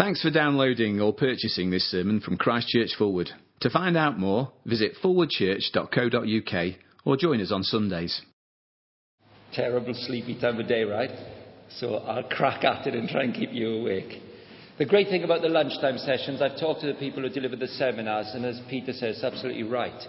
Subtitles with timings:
[0.00, 3.28] Thanks for downloading or purchasing this sermon from Christchurch Fulwood.
[3.60, 8.22] To find out more, visit forwardchurch.co.uk or join us on Sundays.
[9.52, 11.10] Terrible sleepy time of day, right?
[11.68, 14.22] So I'll crack at it and try and keep you awake.
[14.78, 17.68] The great thing about the lunchtime sessions, I've talked to the people who deliver the
[17.68, 20.02] seminars, and as Peter says, absolutely right.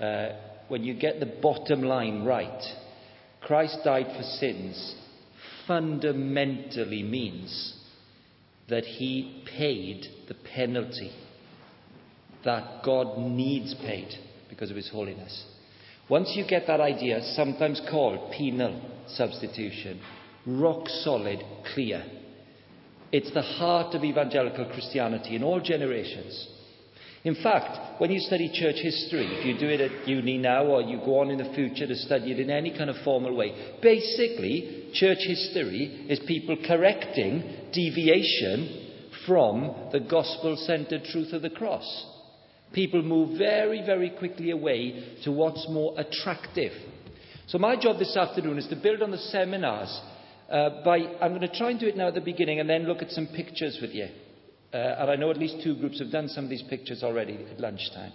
[0.00, 0.30] Uh,
[0.66, 2.60] when you get the bottom line right,
[3.42, 4.96] Christ died for sins
[5.68, 7.77] fundamentally means
[8.68, 11.12] that he paid the penalty
[12.44, 14.08] that God needs paid
[14.48, 15.44] because of his holiness.
[16.08, 20.00] Once you get that idea, sometimes called penal substitution,
[20.46, 21.42] rock solid,
[21.74, 22.04] clear.
[23.12, 26.48] It's the heart of evangelical Christianity in all generations.
[27.24, 30.82] In fact, when you study church history, if you do it at uni now or
[30.82, 33.76] you go on in the future to study it in any kind of formal way,
[33.82, 38.86] basically, church history is people correcting deviation
[39.26, 42.06] from the gospel centered truth of the cross.
[42.72, 46.72] People move very, very quickly away to what's more attractive.
[47.48, 50.00] So, my job this afternoon is to build on the seminars
[50.50, 52.86] uh, by, I'm going to try and do it now at the beginning and then
[52.86, 54.08] look at some pictures with you.
[54.72, 57.46] Uh, and I know at least two groups have done some of these pictures already
[57.50, 58.12] at lunchtime.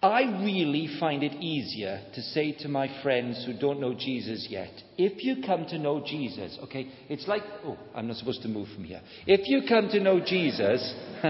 [0.00, 4.70] I really find it easier to say to my friends who don't know Jesus yet,
[4.96, 8.68] if you come to know Jesus, okay, it's like, oh, I'm not supposed to move
[8.76, 9.00] from here.
[9.26, 10.94] If you come to know Jesus,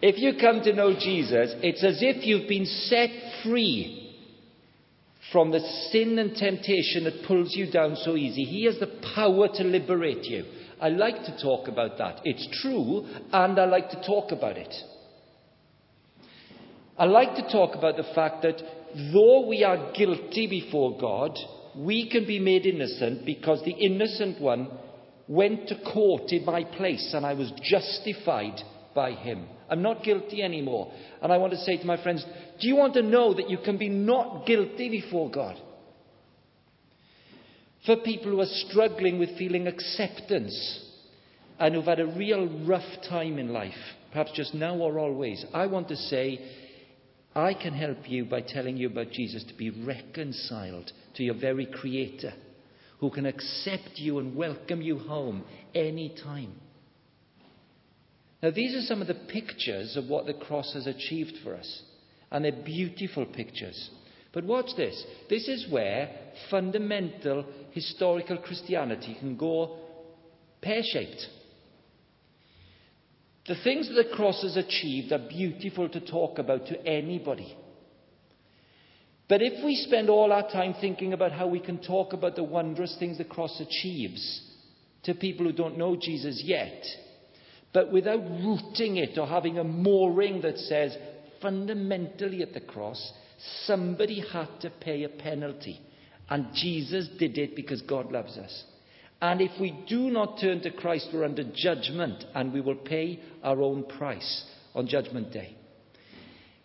[0.00, 3.10] if you come to know Jesus, it's as if you've been set
[3.44, 4.01] free
[5.32, 8.44] from the sin and temptation that pulls you down so easy.
[8.44, 10.44] He has the power to liberate you.
[10.80, 12.20] I like to talk about that.
[12.24, 14.74] It's true, and I like to talk about it.
[16.98, 18.60] I like to talk about the fact that
[19.12, 21.38] though we are guilty before God,
[21.76, 24.68] we can be made innocent because the innocent one
[25.28, 28.60] went to court in my place and I was justified
[28.94, 29.46] by him.
[29.72, 30.92] I'm not guilty anymore.
[31.22, 32.22] And I want to say to my friends,
[32.60, 35.58] do you want to know that you can be not guilty before God?
[37.86, 40.84] For people who are struggling with feeling acceptance
[41.58, 43.72] and who've had a real rough time in life,
[44.12, 46.38] perhaps just now or always, I want to say,
[47.34, 51.64] I can help you by telling you about Jesus to be reconciled to your very
[51.64, 52.34] Creator,
[53.00, 55.44] who can accept you and welcome you home
[55.74, 56.52] any time.
[58.42, 61.82] Now, these are some of the pictures of what the cross has achieved for us,
[62.30, 63.90] and they're beautiful pictures.
[64.32, 65.04] But watch this.
[65.30, 66.10] This is where
[66.50, 69.78] fundamental historical Christianity can go
[70.60, 71.26] pear shaped.
[73.46, 77.56] The things that the cross has achieved are beautiful to talk about to anybody.
[79.28, 82.44] But if we spend all our time thinking about how we can talk about the
[82.44, 84.42] wondrous things the cross achieves
[85.04, 86.84] to people who don't know Jesus yet,
[87.72, 90.96] but without rooting it or having a mooring that says,
[91.40, 93.12] fundamentally at the cross,
[93.66, 95.80] Somebody had to pay a penalty.
[96.28, 98.64] And Jesus did it because God loves us.
[99.20, 103.20] And if we do not turn to Christ, we're under judgment and we will pay
[103.42, 104.44] our own price
[104.74, 105.56] on Judgment Day.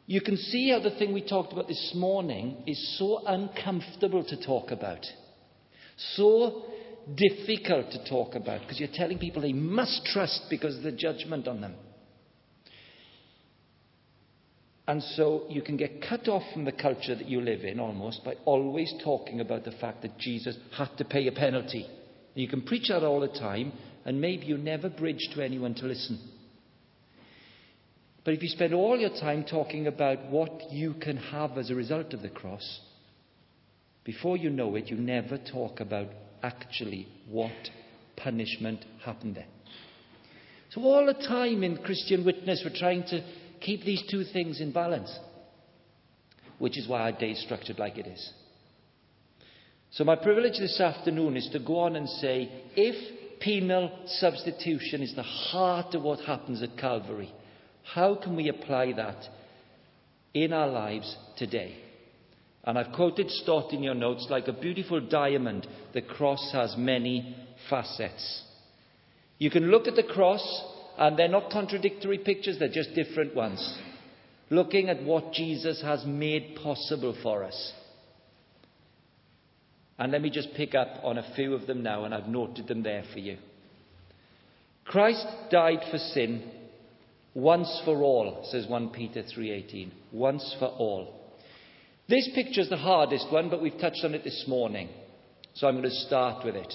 [0.05, 4.45] You can see how the thing we talked about this morning is so uncomfortable to
[4.45, 5.05] talk about,
[6.15, 6.63] so
[7.15, 11.47] difficult to talk about, because you're telling people they must trust because of the judgment
[11.47, 11.75] on them.
[14.87, 18.23] And so you can get cut off from the culture that you live in almost
[18.23, 21.83] by always talking about the fact that Jesus had to pay a penalty.
[21.83, 23.73] And you can preach that all the time,
[24.05, 26.19] and maybe you never bridge to anyone to listen.
[28.23, 31.75] But if you spend all your time talking about what you can have as a
[31.75, 32.81] result of the cross,
[34.05, 36.07] before you know it, you never talk about
[36.47, 37.51] actually what
[38.15, 39.47] punishment happened there.
[40.69, 43.23] So, all the time in Christian witness, we're trying to
[43.61, 45.17] keep these two things in balance,
[46.59, 48.33] which is why our day is structured like it is.
[49.91, 55.15] So, my privilege this afternoon is to go on and say if penal substitution is
[55.15, 57.31] the heart of what happens at Calvary,
[57.93, 59.23] how can we apply that
[60.33, 61.86] in our lives today?
[62.67, 67.33] And I've quoted Stott in your notes like a beautiful diamond, the cross has many
[67.69, 68.43] facets.
[69.37, 70.43] You can look at the cross
[70.97, 73.79] and they're not contradictory pictures, they're just different ones.
[74.49, 77.73] Looking at what Jesus has made possible for us.
[79.97, 82.67] And let me just pick up on a few of them now, and I've noted
[82.67, 83.37] them there for you.
[84.83, 86.51] Christ died for sin
[87.33, 89.91] once for all, says 1 Peter 3:18.
[90.11, 91.13] Once for all.
[92.09, 94.87] This picture is the hardest one, but we've touched on it this morning.
[95.55, 96.73] So I'm going to start with it.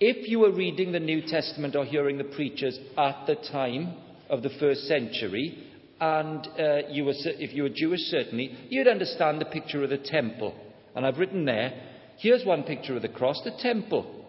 [0.00, 3.94] If you were reading the New Testament or hearing the preachers at the time
[4.30, 5.66] of the first century,
[6.00, 9.98] and uh, you were, if you were Jewish, certainly, you'd understand the picture of the
[9.98, 10.54] temple.
[10.96, 11.74] And I've written there,
[12.16, 14.24] here's one picture of the cross, the temple.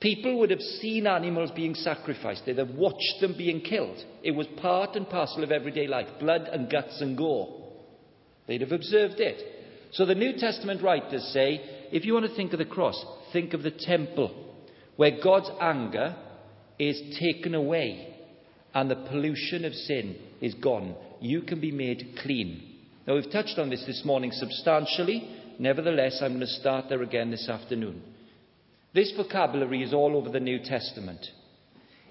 [0.00, 2.44] People would have seen animals being sacrificed.
[2.46, 4.02] They'd have watched them being killed.
[4.22, 7.60] It was part and parcel of everyday life blood and guts and gore.
[8.50, 9.40] They'd have observed it.
[9.92, 11.60] So the New Testament writers say
[11.92, 13.00] if you want to think of the cross,
[13.32, 14.56] think of the temple,
[14.96, 16.16] where God's anger
[16.76, 18.12] is taken away
[18.74, 20.96] and the pollution of sin is gone.
[21.20, 22.78] You can be made clean.
[23.06, 25.30] Now, we've touched on this this morning substantially.
[25.60, 28.02] Nevertheless, I'm going to start there again this afternoon.
[28.92, 31.24] This vocabulary is all over the New Testament.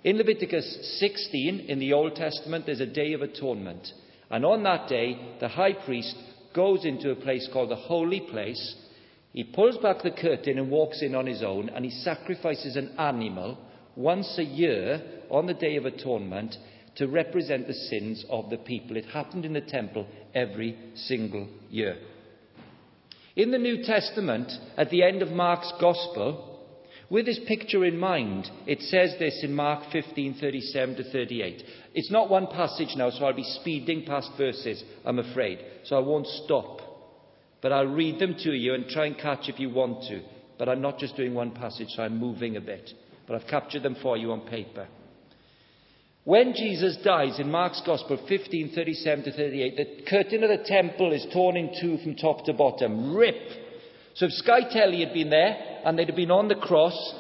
[0.06, 3.86] In Leviticus 16, in the Old Testament, there's a day of atonement.
[4.30, 6.16] And on that day, the high priest
[6.54, 8.76] goes into a place called the holy place.
[9.34, 12.96] He pulls back the curtain and walks in on his own, and he sacrifices an
[12.98, 13.58] animal
[13.96, 16.56] once a year on the Day of Atonement
[16.96, 18.98] to represent the sins of the people.
[18.98, 21.98] It happened in the temple every single year.
[23.36, 26.49] In the New Testament, at the end of Mark's Gospel,
[27.10, 31.64] with this picture in mind, it says this in Mark 15:37 to 38.
[31.96, 35.60] It's not one passage now, so I'll be speeding past verses, I'm afraid.
[35.86, 36.82] So I won't stop.
[37.62, 40.22] But I'll read them to you and try and catch if you want to.
[40.58, 42.92] But I'm not just doing one passage, so I'm moving a bit.
[43.28, 44.88] But I've captured them for you on paper.
[46.26, 51.26] When Jesus dies in Mark's Gospel 15:37 to 38, the curtain of the temple is
[51.34, 53.69] torn in two from top to bottom, rip.
[54.19, 55.56] So if Sky Telly had been there
[55.86, 57.16] and they'd have been on the cross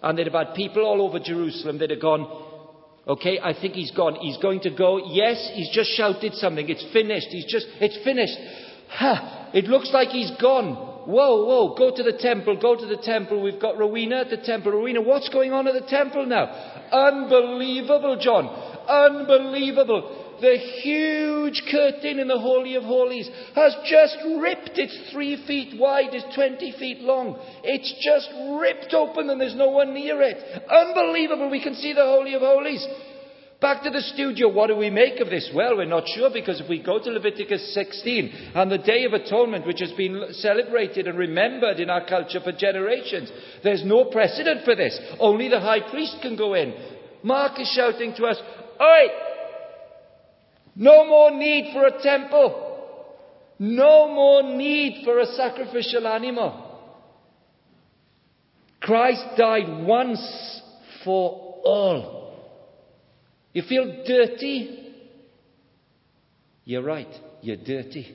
[0.00, 2.22] and they'd have had people all over Jerusalem, they'd have gone,
[3.08, 4.14] okay, I think he's gone.
[4.20, 5.12] He's going to go.
[5.12, 6.68] Yes, he's just shouted something.
[6.68, 7.26] It's finished.
[7.30, 8.38] He's just, it's finished.
[8.90, 9.50] Ha!
[9.54, 10.74] It looks like he's gone.
[11.08, 13.42] Whoa, whoa, go to the temple, go to the temple.
[13.42, 14.70] We've got Rowena at the temple.
[14.70, 16.46] Rowena, what's going on at the temple now?
[16.92, 18.46] Unbelievable, John.
[18.88, 20.25] Unbelievable.
[20.40, 24.72] The huge curtain in the Holy of Holies has just ripped.
[24.74, 27.38] It's three feet wide, it's 20 feet long.
[27.64, 28.28] It's just
[28.60, 30.36] ripped open and there's no one near it.
[30.68, 31.50] Unbelievable.
[31.50, 32.86] We can see the Holy of Holies.
[33.60, 35.50] Back to the studio, what do we make of this?
[35.54, 39.14] Well, we're not sure because if we go to Leviticus 16 and the Day of
[39.14, 43.32] Atonement, which has been celebrated and remembered in our culture for generations,
[43.64, 44.98] there's no precedent for this.
[45.18, 46.74] Only the high priest can go in.
[47.22, 48.36] Mark is shouting to us,
[48.78, 49.25] Oi!
[50.76, 52.62] No more need for a temple.
[53.58, 56.62] No more need for a sacrificial animal.
[58.80, 60.60] Christ died once
[61.02, 62.34] for all.
[63.54, 64.92] You feel dirty?
[66.64, 68.14] You're right, you're dirty.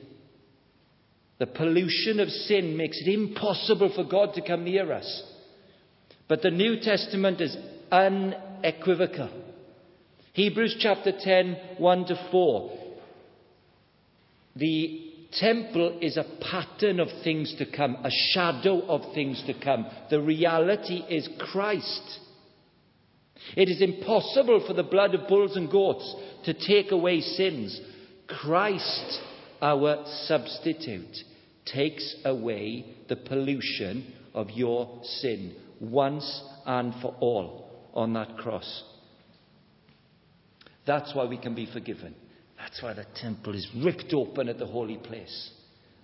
[1.38, 5.24] The pollution of sin makes it impossible for God to come near us.
[6.28, 7.56] But the New Testament is
[7.90, 9.41] unequivocal.
[10.34, 12.78] Hebrews chapter 10, 1 to 4.
[14.56, 19.86] The temple is a pattern of things to come, a shadow of things to come.
[20.08, 22.18] The reality is Christ.
[23.56, 26.14] It is impossible for the blood of bulls and goats
[26.44, 27.78] to take away sins.
[28.26, 29.20] Christ,
[29.60, 31.14] our substitute,
[31.66, 38.91] takes away the pollution of your sin once and for all on that cross.
[40.86, 42.14] That's why we can be forgiven.
[42.58, 45.50] That's why the temple is ripped open at the holy place.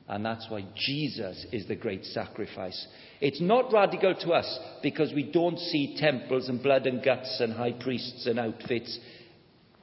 [0.08, 2.87] And that's why Jesus is the great sacrifice.
[3.20, 7.52] It's not radical to us because we don't see temples and blood and guts and
[7.52, 8.99] high priests and outfits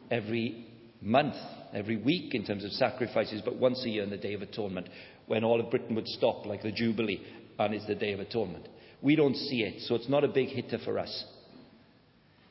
[0.09, 0.65] every
[0.99, 1.35] month,
[1.73, 4.89] every week in terms of sacrifices, but once a year on the Day of Atonement
[5.27, 7.21] when all of Britain would stop, like the Jubilee,
[7.59, 8.67] and it's the Day of Atonement.
[9.01, 11.25] We don't see it, so it's not a big hitter for us.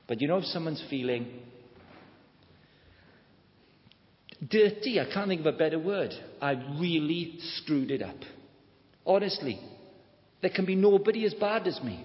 [0.06, 1.26] But you know, if someone's feeling
[4.48, 8.16] dirty, I can't think of a better word, I really screwed it up.
[9.06, 9.60] Honestly,
[10.40, 12.04] there can be nobody as bad as me.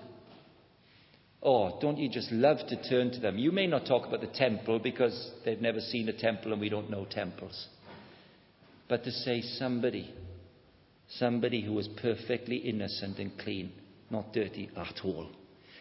[1.41, 3.37] Oh, don't you just love to turn to them?
[3.37, 6.69] You may not talk about the temple because they've never seen a temple and we
[6.69, 7.67] don't know temples.
[8.89, 10.13] But to say somebody,
[11.07, 13.71] somebody who was perfectly innocent and clean,
[14.09, 15.29] not dirty at all,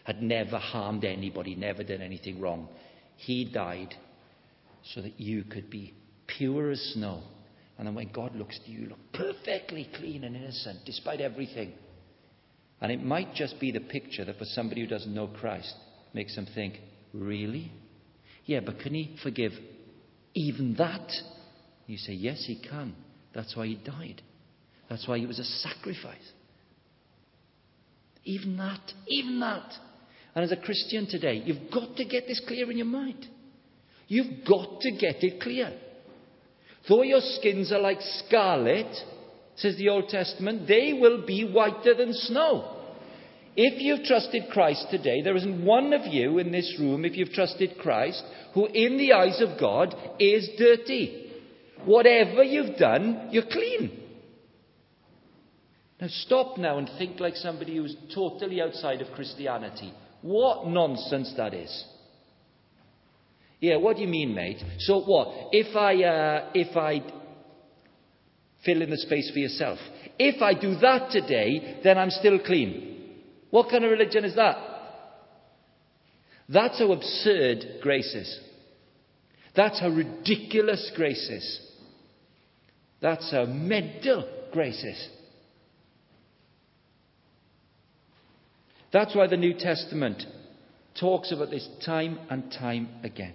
[0.04, 2.68] had never harmed anybody, never done anything wrong,
[3.16, 3.94] he died
[4.94, 5.92] so that you could be
[6.37, 7.23] pure as snow.
[7.76, 11.73] And then when God looks at you, you look perfectly clean and innocent despite everything.
[12.80, 15.75] And it might just be the picture that for somebody who doesn't know Christ
[16.14, 16.75] makes them think,
[17.12, 17.73] really?
[18.44, 19.52] Yeah, but can he forgive
[20.35, 21.11] even that?
[21.87, 22.94] You say, yes, he can.
[23.35, 24.23] That's why he died.
[24.88, 26.16] That's why he was a sacrifice.
[28.25, 29.73] Even that, even that.
[30.35, 33.26] And as a Christian today, you've got to get this clear in your mind.
[34.06, 35.73] You've got to get it clear.
[36.88, 38.95] Though your skins are like scarlet,
[39.57, 42.76] says the Old Testament, they will be whiter than snow.
[43.57, 47.33] If you've trusted Christ today, there isn't one of you in this room, if you've
[47.33, 48.23] trusted Christ,
[48.54, 51.33] who in the eyes of God is dirty.
[51.85, 54.00] Whatever you've done, you're clean.
[56.00, 59.92] Now stop now and think like somebody who's totally outside of Christianity.
[60.23, 61.85] What nonsense that is.
[63.60, 64.62] Yeah, what do you mean, mate?
[64.78, 65.48] So what?
[65.52, 67.02] If I, uh, if I
[68.64, 69.78] fill in the space for yourself,
[70.18, 73.14] if I do that today, then I'm still clean.
[73.50, 74.56] What kind of religion is that?
[76.48, 78.40] That's how absurd grace is.
[79.54, 81.60] That's how ridiculous grace is.
[83.00, 85.08] That's how mental grace is.
[88.92, 90.22] That's why the New Testament
[90.98, 93.34] talks about this time and time again.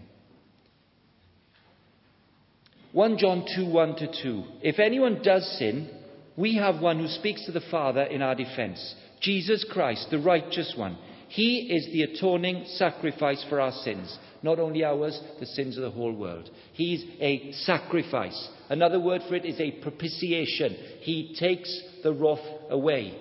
[2.93, 4.43] 1 John 2 1 to 2.
[4.61, 5.89] If anyone does sin,
[6.37, 10.73] we have one who speaks to the Father in our defense Jesus Christ, the righteous
[10.75, 10.97] one.
[11.29, 14.15] He is the atoning sacrifice for our sins.
[14.43, 16.49] Not only ours, the sins of the whole world.
[16.73, 18.49] He's a sacrifice.
[18.69, 20.73] Another word for it is a propitiation.
[20.99, 23.17] He takes the wrath away.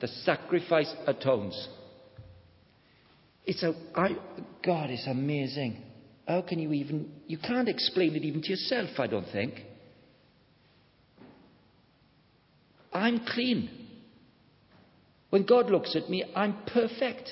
[0.00, 1.68] The sacrifice atones.
[3.46, 4.10] It's a, I,
[4.64, 5.82] God, it's amazing.
[6.26, 9.54] How can you even, you can't explain it even to yourself, I don't think.
[12.92, 13.70] I'm clean.
[15.30, 17.30] When God looks at me, I'm perfect.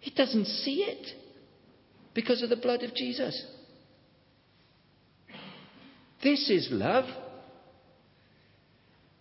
[0.00, 1.06] He doesn't see it
[2.12, 3.46] because of the blood of Jesus.
[6.22, 7.04] This is love.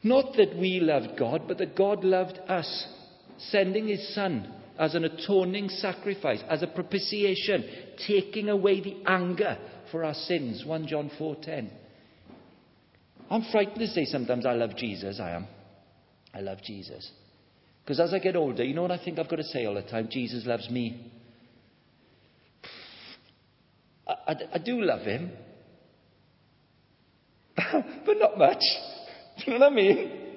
[0.04, 2.88] Not that we loved God, but that God loved us,
[3.38, 7.66] sending His Son as an atoning sacrifice, as a propitiation,
[8.08, 9.58] taking away the anger
[9.92, 10.64] for our sins.
[10.66, 11.70] 1 John 4:10.
[13.30, 15.48] I'm frightened to say sometimes I love Jesus, I am.
[16.34, 17.12] I love Jesus.
[17.84, 19.76] Because as I get older, you know what I think I've got to say all
[19.76, 20.08] the time?
[20.10, 21.12] Jesus loves me.
[24.08, 25.32] I, I, I do love him.
[27.56, 28.64] but not much.
[29.38, 30.29] Do you know what I mean?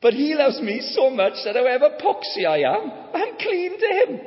[0.00, 4.20] But he loves me so much that however poxy I am, I'm clean to him.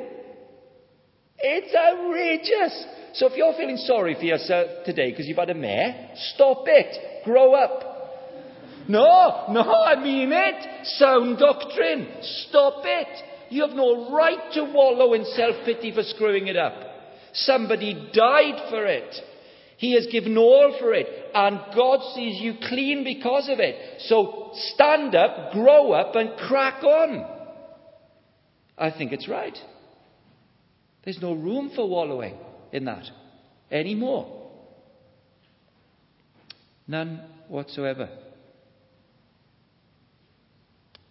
[1.39, 2.85] It's outrageous.
[3.13, 7.23] So if you're feeling sorry for yourself today because you've had a mare, stop it.
[7.25, 7.91] Grow up.
[8.87, 10.87] No, no, I mean it.
[10.97, 12.07] Sound doctrine.
[12.49, 13.23] Stop it.
[13.49, 16.73] You have no right to wallow in self pity for screwing it up.
[17.33, 19.13] Somebody died for it.
[19.77, 24.01] He has given all for it, and God sees you clean because of it.
[24.01, 27.25] So stand up, grow up, and crack on.
[28.77, 29.57] I think it's right.
[31.03, 32.35] There's no room for wallowing
[32.71, 33.05] in that
[33.71, 34.49] anymore.
[36.87, 38.09] None whatsoever.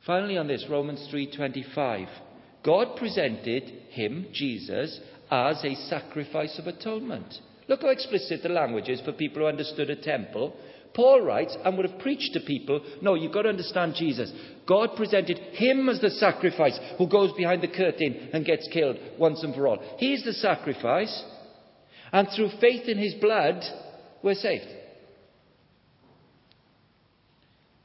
[0.06, 2.08] Finally on this Romans 3:25
[2.62, 5.00] God presented him Jesus
[5.30, 7.40] as a sacrifice of atonement.
[7.70, 10.56] Look how explicit the language is for people who understood a temple.
[10.92, 14.32] Paul writes and would have preached to people no, you've got to understand Jesus.
[14.66, 19.44] God presented him as the sacrifice who goes behind the curtain and gets killed once
[19.44, 19.78] and for all.
[19.98, 21.22] He's the sacrifice,
[22.12, 23.62] and through faith in his blood,
[24.20, 24.66] we're saved.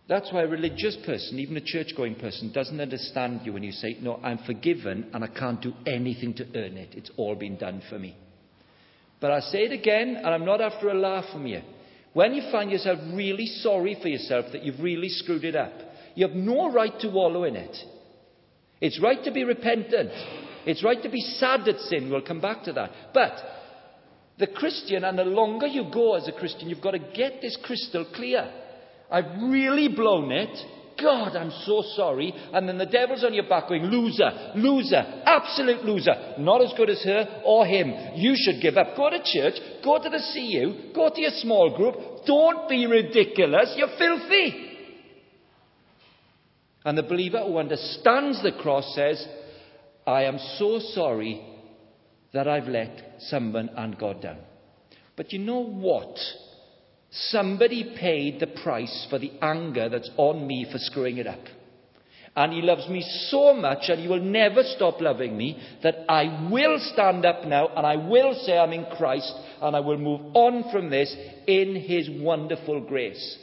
[0.09, 3.71] That's why a religious person, even a church going person, doesn't understand you when you
[3.71, 6.95] say, No, I'm forgiven and I can't do anything to earn it.
[6.95, 8.17] It's all been done for me.
[9.19, 11.62] But I say it again, and I'm not after a laugh from you.
[12.13, 15.74] When you find yourself really sorry for yourself that you've really screwed it up,
[16.15, 17.75] you have no right to wallow in it.
[18.79, 20.12] It's right to be repentant.
[20.65, 22.10] It's right to be sad at sin.
[22.10, 22.91] We'll come back to that.
[23.13, 23.34] But
[24.38, 27.57] the Christian, and the longer you go as a Christian, you've got to get this
[27.63, 28.50] crystal clear.
[29.10, 30.57] I've really blown it.
[31.01, 32.33] God, I'm so sorry.
[32.53, 36.35] And then the devil's on your back going, loser, loser, absolute loser.
[36.39, 37.93] Not as good as her or him.
[38.15, 38.95] You should give up.
[38.95, 42.25] Go to church, go to the CU, go to your small group.
[42.25, 43.73] Don't be ridiculous.
[43.75, 44.71] You're filthy.
[46.85, 49.27] And the believer who understands the cross says,
[50.05, 51.43] I am so sorry
[52.31, 54.37] that I've let someone and God down.
[55.15, 56.15] But you know what?
[57.17, 61.39] Somebody paid the price for the anger that's on me for screwing it up.
[62.36, 66.50] And he loves me so much and he will never stop loving me that I
[66.51, 70.19] will stand up now and I will say I'm in Christ and I will move
[70.34, 71.15] on from this
[71.48, 73.38] in his wonderful grace.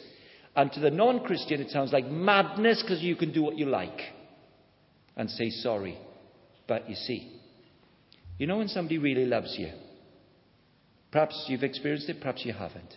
[0.54, 3.64] And to the non Christian, it sounds like madness because you can do what you
[3.64, 3.98] like
[5.16, 5.96] and say sorry.
[6.68, 7.40] But you see,
[8.36, 9.72] you know when somebody really loves you?
[11.10, 12.94] Perhaps you've experienced it, perhaps you haven't.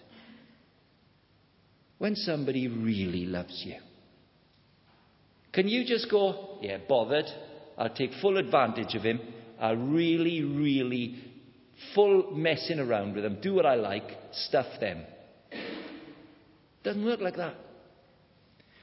[2.05, 3.77] When somebody really loves you,
[5.51, 7.25] can you just go, yeah, bothered?
[7.79, 9.19] I'll take full advantage of him.
[9.59, 11.15] I'll really, really
[11.95, 15.01] full messing around with them, do what I like, stuff them.
[16.83, 17.55] Doesn't work like that.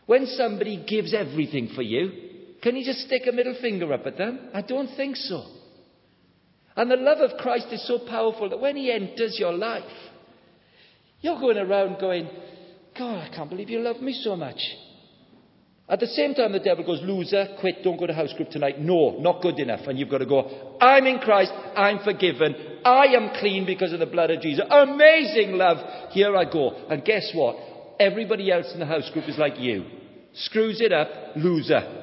[0.06, 2.10] When somebody gives everything for you,
[2.60, 4.50] can you just stick a middle finger up at them?
[4.52, 5.44] I don't think so.
[6.74, 9.84] And the love of Christ is so powerful that when He enters your life,
[11.20, 12.28] you're going around going,
[12.98, 14.60] God, I can't believe you love me so much.
[15.88, 18.80] At the same time, the devil goes, loser, quit, don't go to house group tonight.
[18.80, 19.80] No, not good enough.
[19.86, 23.98] And you've got to go, I'm in Christ, I'm forgiven, I am clean because of
[23.98, 24.64] the blood of Jesus.
[24.70, 26.12] Amazing love.
[26.12, 26.70] Here I go.
[26.88, 27.56] And guess what?
[28.00, 29.84] Everybody else in the house group is like you.
[30.34, 32.00] Screws it up, loser.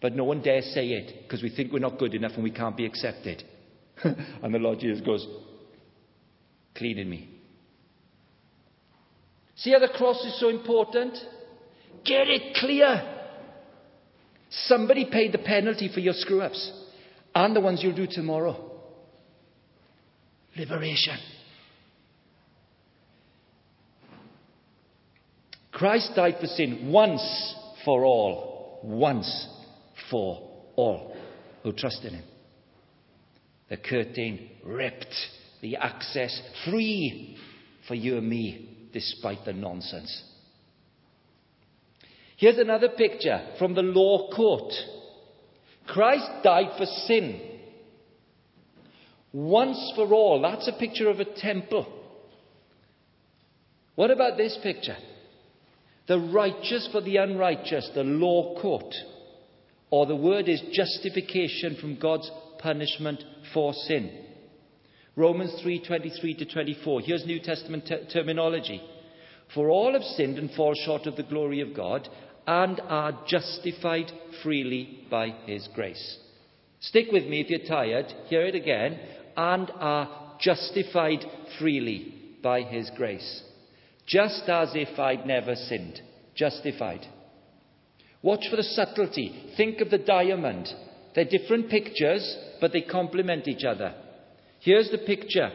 [0.00, 2.50] But no one dares say it because we think we're not good enough and we
[2.50, 3.42] can't be accepted.
[4.04, 5.26] and the Lord Jesus goes,
[6.76, 7.37] Clean in me.
[9.58, 11.18] See how the cross is so important?
[12.04, 13.16] Get it clear.
[14.50, 16.72] Somebody paid the penalty for your screw ups
[17.34, 18.64] and the ones you'll do tomorrow.
[20.56, 21.18] Liberation.
[25.72, 28.80] Christ died for sin once for all.
[28.82, 29.48] Once
[30.10, 31.16] for all
[31.62, 32.24] who trust in him.
[33.68, 35.14] The curtain ripped,
[35.60, 37.36] the access free
[37.86, 40.22] for you and me, despite the nonsense.
[42.36, 44.72] Here's another picture from the law court.
[45.86, 47.40] Christ died for sin.
[49.32, 50.40] Once for all.
[50.42, 51.86] That's a picture of a temple.
[53.96, 54.96] What about this picture?
[56.06, 58.94] The righteous for the unrighteous, the law court.
[59.90, 64.26] Or the word is justification from God's punishment for sin.
[65.18, 67.00] Romans 3:23 to 24.
[67.00, 68.80] Here's New Testament te- terminology.
[69.52, 72.08] For all have sinned and fall short of the glory of God
[72.46, 74.12] and are justified
[74.44, 76.18] freely by his grace.
[76.78, 78.06] Stick with me if you're tired.
[78.28, 79.00] Hear it again.
[79.36, 81.24] And are justified
[81.58, 83.42] freely by his grace.
[84.06, 86.00] Just as if I'd never sinned.
[86.36, 87.04] Justified.
[88.22, 89.52] Watch for the subtlety.
[89.56, 90.72] Think of the diamond.
[91.16, 93.94] They're different pictures, but they complement each other.
[94.68, 95.50] Here's the picture.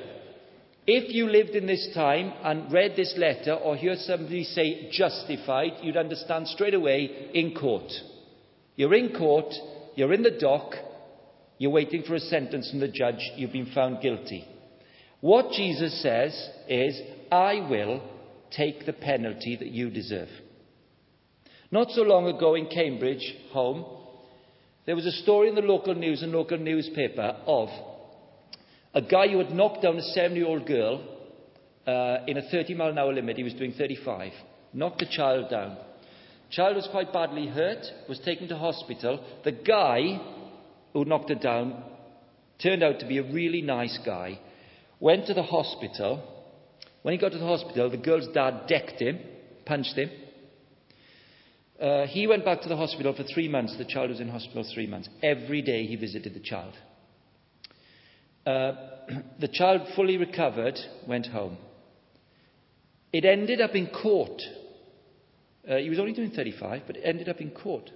[0.87, 5.73] If you lived in this time and read this letter or heard somebody say justified,
[5.83, 7.91] you'd understand straight away in court.
[8.75, 9.53] You're in court,
[9.93, 10.73] you're in the dock,
[11.59, 14.47] you're waiting for a sentence from the judge, you've been found guilty.
[15.21, 16.33] What Jesus says
[16.67, 16.99] is,
[17.31, 18.01] I will
[18.49, 20.29] take the penalty that you deserve.
[21.69, 23.85] Not so long ago in Cambridge, home,
[24.87, 27.69] there was a story in the local news and local newspaper of
[28.93, 31.01] a guy who had knocked down a seven year old girl
[31.87, 33.37] uh, in a 30 mile an hour limit.
[33.37, 34.31] He was doing 35.
[34.73, 35.77] Knocked the child down.
[36.51, 39.23] Child was quite badly hurt, was taken to hospital.
[39.43, 40.21] The guy
[40.93, 41.83] who knocked her down
[42.61, 44.39] turned out to be a really nice guy.
[44.99, 46.23] Went to the hospital.
[47.01, 49.19] When he got to the hospital, the girl's dad decked him,
[49.65, 50.11] punched him.
[51.81, 53.75] Uh, he went back to the hospital for three months.
[53.77, 55.09] The child was in hospital three months.
[55.23, 56.73] Every day he visited the child.
[58.45, 58.73] Uh,
[59.39, 60.77] the child, fully recovered,
[61.07, 61.57] went home.
[63.11, 64.41] It ended up in court.
[65.69, 67.89] Uh, he was only doing 35, but it ended up in court.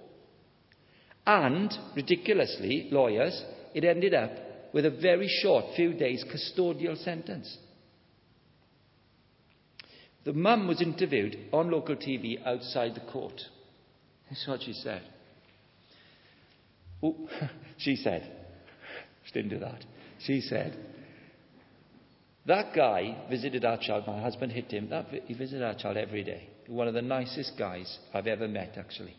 [1.26, 4.30] And, ridiculously, lawyers, it ended up
[4.72, 7.58] with a very short, few days custodial sentence.
[10.24, 13.40] The mum was interviewed on local TV outside the court.
[14.28, 15.02] That's what she said.
[17.02, 17.28] Oh,
[17.78, 18.30] she said.
[19.24, 19.84] She didn't do that.
[20.24, 20.76] She said,
[22.48, 24.04] that guy visited our child.
[24.06, 24.88] My husband hit him.
[24.88, 26.48] That, he visited our child every day.
[26.66, 29.14] One of the nicest guys I've ever met, actually.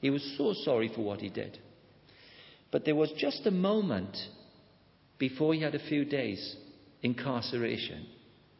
[0.00, 1.58] He was so sorry for what he did.
[2.70, 4.16] But there was just a moment
[5.18, 6.56] before he had a few days
[7.02, 8.06] incarceration.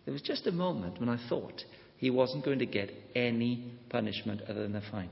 [0.04, 1.64] There was just a moment when I thought
[1.96, 5.10] he wasn't going to get any punishment other than a fine.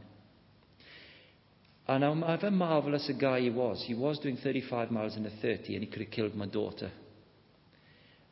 [1.87, 5.75] And however marvellous a guy he was, he was doing 35 miles in a 30
[5.75, 6.90] and he could have killed my daughter.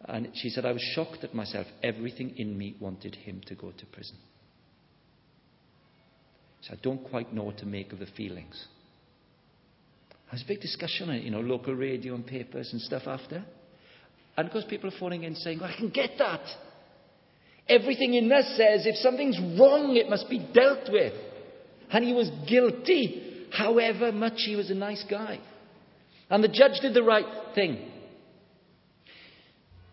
[0.06, 1.66] And she said, I was shocked at myself.
[1.82, 4.16] Everything in me wanted him to go to prison.
[6.62, 8.66] So I don't quite know what to make of the feelings.
[10.10, 13.02] There was a big discussion on it, you know, local radio and papers and stuff
[13.06, 13.44] after.
[14.36, 16.40] And of course, people are phoning in saying, well, I can get that.
[17.68, 21.12] Everything in us says if something's wrong, it must be dealt with.
[21.90, 25.38] And he was guilty however much he was a nice guy.
[26.30, 27.90] And the judge did the right thing.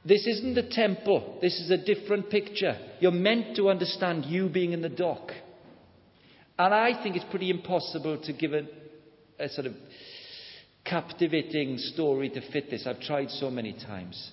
[0.06, 1.38] This isn't the temple.
[1.42, 2.78] This is a different picture.
[3.00, 5.32] You're meant to understand you being in the dock.
[6.58, 8.64] And I think it's pretty impossible to give a,
[9.40, 9.74] a sort of
[10.86, 12.88] captivating story to fit this.
[12.88, 14.32] I've tried so many times.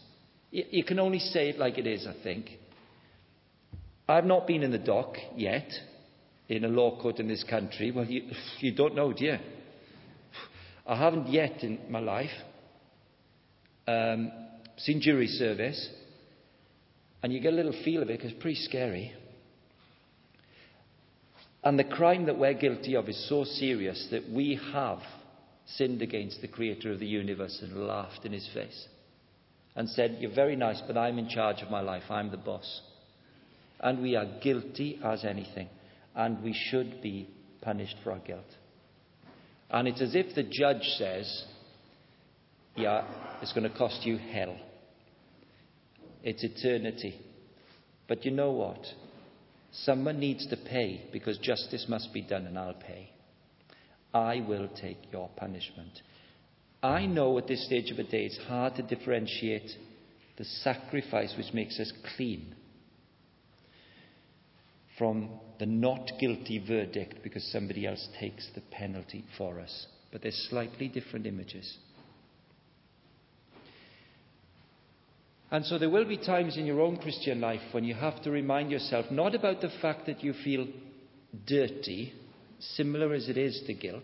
[0.51, 2.51] You, you can only say it like it is, I think.
[4.09, 5.69] I've not been in the dock yet,
[6.49, 7.91] in a law court in this country.
[7.91, 8.23] Well, you,
[8.59, 9.37] you don't know, do you?
[10.87, 12.31] I haven't yet in my life.
[13.89, 14.31] Um,
[14.79, 15.89] seen jury service,
[17.23, 19.13] and you get a little feel of it because it's pretty scary.
[21.65, 25.01] And the crime that we're guilty of is so serious that we have
[25.67, 28.87] sinned against the creator of the universe and laughed in his face
[29.75, 32.05] and said, You're very nice, but I'm in charge of my life.
[32.09, 32.83] I'm the boss.
[33.81, 35.69] And we are guilty as anything,
[36.17, 37.29] and we should be
[37.61, 38.57] punished for our guilt.
[39.71, 41.45] And it's as if the judge says,
[42.75, 43.05] Yeah,
[43.43, 44.57] it's going to cost you hell.
[46.23, 47.21] It's eternity.
[48.09, 48.81] But you know what?
[49.73, 53.11] Someone needs to pay because justice must be done, and I'll pay.
[54.15, 56.01] I will take your punishment.
[56.83, 59.71] I know at this stage of the day it's hard to differentiate
[60.39, 62.55] the sacrifice which makes us clean
[64.99, 65.29] from
[65.59, 69.87] the not guilty verdict because somebody else takes the penalty for us.
[70.11, 71.77] But they're slightly different images.
[75.51, 78.31] And so there will be times in your own Christian life when you have to
[78.31, 80.67] remind yourself not about the fact that you feel
[81.47, 82.13] dirty,
[82.59, 84.03] similar as it is to guilt,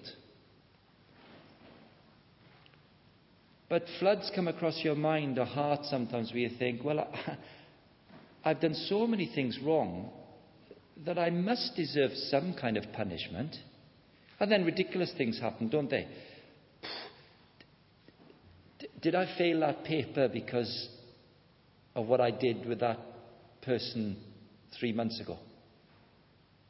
[3.68, 7.38] but floods come across your mind or heart sometimes where you think, well, I,
[8.50, 10.10] I've done so many things wrong
[11.04, 13.56] that I must deserve some kind of punishment.
[14.40, 16.08] And then ridiculous things happen, don't they?
[19.00, 20.88] Did I fail that paper because
[21.94, 22.98] of what I did with that
[23.62, 24.16] person
[24.78, 25.38] three months ago.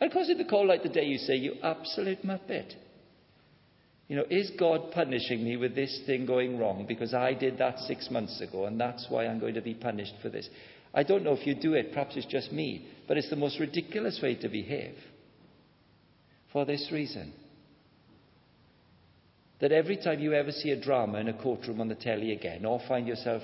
[0.00, 2.74] And of course, in the call like the day, you say, You absolute muppet.
[4.08, 7.78] You know, is God punishing me with this thing going wrong because I did that
[7.80, 10.48] six months ago and that's why I'm going to be punished for this?
[10.94, 13.58] I don't know if you do it, perhaps it's just me, but it's the most
[13.58, 14.94] ridiculous way to behave.
[16.52, 17.32] For this reason
[19.60, 22.66] that every time you ever see a drama in a courtroom on the telly again,
[22.66, 23.42] or find yourself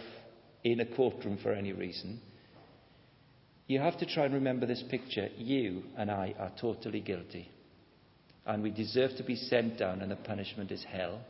[0.65, 2.21] in a courtroom for any reason,
[3.69, 5.29] you have to try and remember this picture.
[5.37, 7.49] You and I are totally guilty.
[8.47, 11.21] And we deserve to be sent down, and the punishment is hell.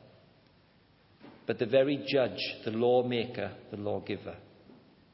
[1.46, 4.36] But the very judge, the lawmaker, the lawgiver,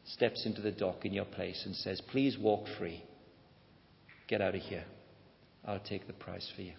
[0.07, 3.03] steps into the dock in your place and says, Please walk free.
[4.29, 4.85] Get out of here.
[5.65, 6.75] I'll take the price for you.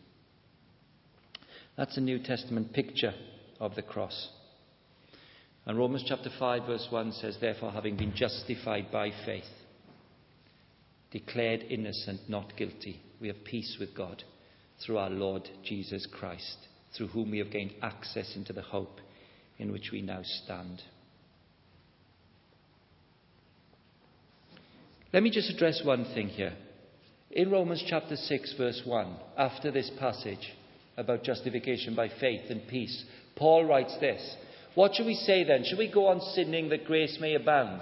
[1.78, 3.14] That's a New Testament picture
[3.60, 4.30] of the cross.
[5.66, 9.44] And Romans chapter 5, verse 1 says, Therefore, having been justified by faith,
[11.12, 14.24] declared innocent, not guilty, we have peace with God
[14.86, 16.58] through our Lord Jesus Christ,
[16.96, 19.00] through whom we have gained access into the hope
[19.58, 20.84] in which we now stand.
[25.16, 26.52] Let me just address one thing here.
[27.32, 30.52] In Romans chapter 6, verse 1, after this passage
[30.98, 33.06] about justification by faith and peace,
[33.38, 34.36] Paul writes this
[34.74, 35.64] what should we say then?
[35.64, 37.82] Should we go on sinning that grace may abound?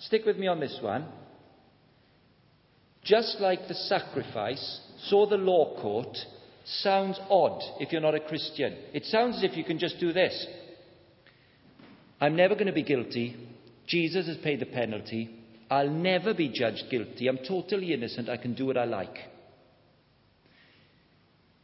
[0.00, 1.06] Stick with me on this one.
[3.02, 6.18] Just like the sacrifice, so the law court
[6.66, 8.76] sounds odd if you're not a Christian.
[8.92, 10.46] It sounds as if you can just do this.
[12.20, 13.48] I'm never going to be guilty.
[13.86, 15.37] Jesus has paid the penalty.
[15.70, 17.28] I'll never be judged guilty.
[17.28, 18.28] I'm totally innocent.
[18.28, 19.16] I can do what I like.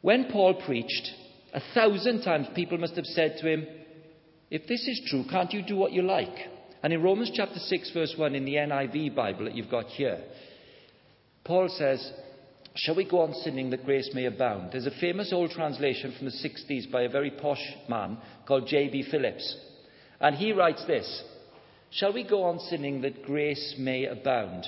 [0.02, 1.10] When Paul preached,
[1.54, 3.66] a thousand times people must have said to him,
[4.50, 6.36] if this is true, can't you do what you like?
[6.82, 10.22] And in Romans chapter 6, verse 1, in the NIV Bible that you've got here,
[11.44, 12.12] Paul says,
[12.76, 14.72] Shall we go on sinning that grace may abound?
[14.72, 19.06] There's a famous old translation from the 60s by a very posh man called J.B.
[19.10, 19.56] Phillips.
[20.20, 21.22] And he writes this
[21.94, 24.66] Shall we go on sinning that grace may abound?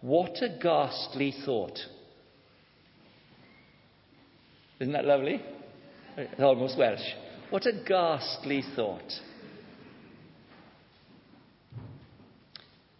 [0.00, 1.78] What a ghastly thought.
[4.80, 5.42] Isn't that lovely?
[6.16, 7.02] It's almost Welsh.
[7.50, 9.12] What a ghastly thought.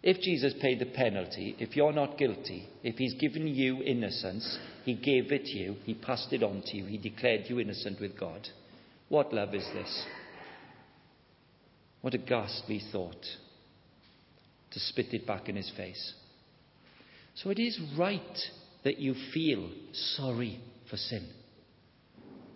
[0.03, 4.93] If Jesus paid the penalty, if you're not guilty, if he's given you innocence, he
[4.93, 8.19] gave it to you, he passed it on to you, he declared you innocent with
[8.19, 8.47] God.
[9.09, 10.05] What love is this?
[12.01, 13.25] What a ghastly thought
[14.73, 16.13] to spit it back in his face.
[17.35, 18.37] So it is right
[18.83, 19.69] that you feel
[20.17, 20.59] sorry
[20.89, 21.27] for sin.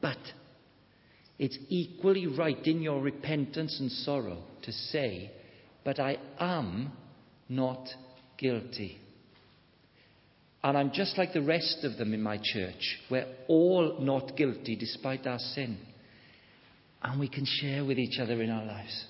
[0.02, 0.18] But
[1.40, 5.32] it's equally right in your repentance and sorrow to say,
[5.84, 6.92] But I am
[7.50, 7.88] not
[8.38, 9.00] guilty.
[10.64, 13.00] And I'm just like the rest of them in my church.
[13.10, 15.78] We're all not guilty despite our sin.
[17.02, 19.06] And we can share with each other in our lives.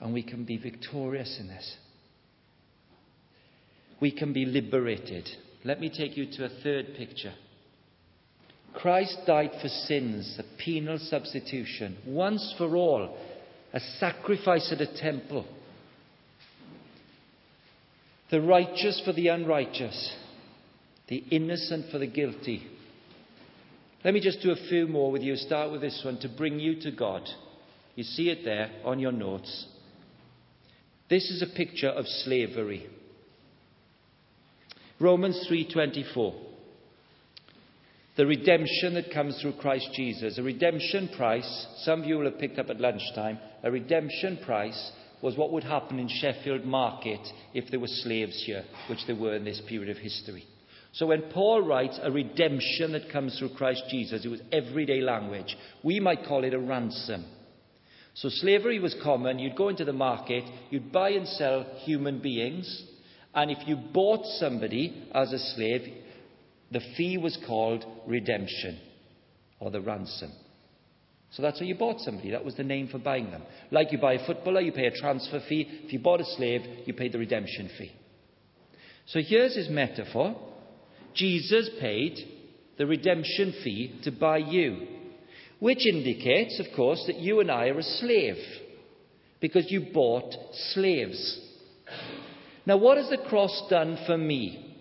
[0.00, 1.76] And we can be victorious in this.
[4.00, 5.28] We can be liberated.
[5.64, 7.34] Let me take you to a third picture.
[8.74, 13.18] Christ died for sins, a penal substitution, once for all,
[13.72, 15.44] a sacrifice at a temple.
[18.30, 20.14] The righteous for the unrighteous,
[21.08, 22.66] the innocent for the guilty.
[24.04, 25.36] Let me just do a few more with you.
[25.36, 27.28] Start with this one to bring you to God.
[27.96, 29.66] You see it there on your notes.
[31.10, 32.86] This is a picture of slavery.
[35.00, 36.34] Romans 3:24.
[38.14, 42.38] The redemption that comes through Christ Jesus, a redemption price, some of you will have
[42.38, 47.20] picked up at lunchtime, a redemption price was what would happen in Sheffield Market
[47.54, 50.44] if there were slaves here, which there were in this period of history.
[50.92, 55.56] So when Paul writes a redemption that comes through Christ Jesus, it was everyday language.
[55.82, 57.24] We might call it a ransom.
[58.14, 59.38] So slavery was common.
[59.38, 62.84] You'd go into the market, you'd buy and sell human beings,
[63.34, 65.82] and if you bought somebody as a slave,
[66.72, 68.80] the fee was called redemption
[69.60, 70.32] or the ransom.
[71.32, 72.32] So that's how you bought somebody.
[72.32, 73.42] That was the name for buying them.
[73.70, 75.68] Like you buy a footballer, you pay a transfer fee.
[75.84, 77.92] If you bought a slave, you paid the redemption fee.
[79.06, 80.36] So here's his metaphor
[81.14, 82.18] Jesus paid
[82.78, 84.86] the redemption fee to buy you,
[85.60, 88.38] which indicates, of course, that you and I are a slave
[89.40, 90.34] because you bought
[90.72, 91.40] slaves.
[92.66, 94.76] Now, what has the cross done for me?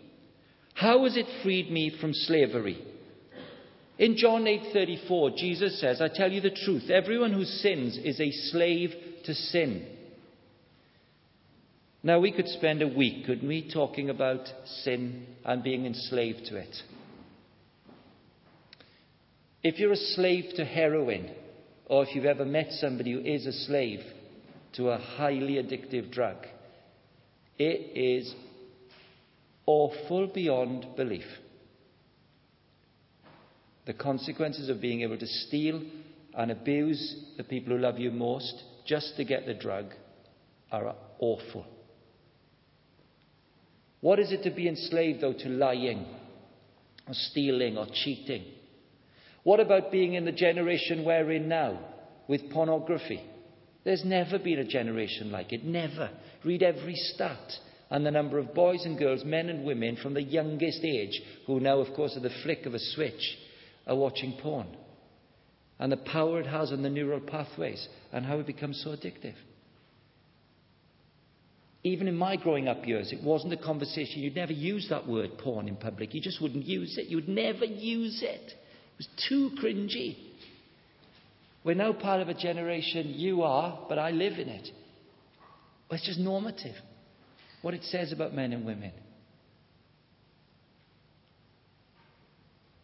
[0.73, 2.77] How has it freed me from slavery?
[3.97, 8.31] In John 8:34, Jesus says, "I tell you the truth, everyone who sins is a
[8.31, 9.85] slave to sin."
[12.01, 14.49] Now we could spend a week, couldn't we, talking about
[14.83, 16.83] sin and being enslaved to it.
[19.61, 21.29] If you're a slave to heroin,
[21.85, 23.99] or if you've ever met somebody who is a slave
[24.73, 26.37] to a highly addictive drug,
[27.57, 28.33] it is
[29.65, 31.25] awful beyond belief.
[33.85, 35.81] The consequences of being able to steal
[36.35, 39.87] and abuse the people who love you most just to get the drug
[40.71, 41.65] are awful.
[43.99, 46.05] What is it to be enslaved, though, to lying
[47.07, 48.45] or stealing or cheating?
[49.49, 51.79] What about being in the generation we're in now
[52.27, 53.19] with pornography?
[53.83, 56.11] There's never been a generation like it, never.
[56.45, 57.53] Read every stat
[57.89, 61.59] and the number of boys and girls, men and women from the youngest age, who
[61.59, 63.39] now, of course, at the flick of a switch,
[63.87, 64.67] are watching porn.
[65.79, 69.33] And the power it has on the neural pathways and how it becomes so addictive.
[71.83, 74.21] Even in my growing up years, it wasn't a conversation.
[74.21, 76.13] You'd never use that word porn in public.
[76.13, 77.07] You just wouldn't use it.
[77.07, 78.53] You'd never use it.
[78.99, 80.17] Was too cringy.
[81.63, 84.69] We're now part of a generation, you are, but I live in it.
[85.89, 86.75] Well, it's just normative
[87.61, 88.91] what it says about men and women.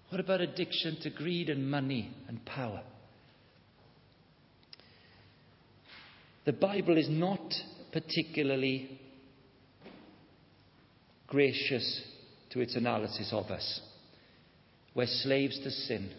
[0.10, 2.82] What about addiction to greed and money and power?
[6.46, 7.54] The Bible is not
[7.92, 9.02] particularly
[11.28, 12.02] gracious
[12.52, 13.82] to its analysis of us.
[14.96, 16.10] We're slaves to sin.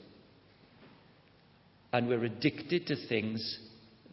[1.92, 3.58] And we're addicted to things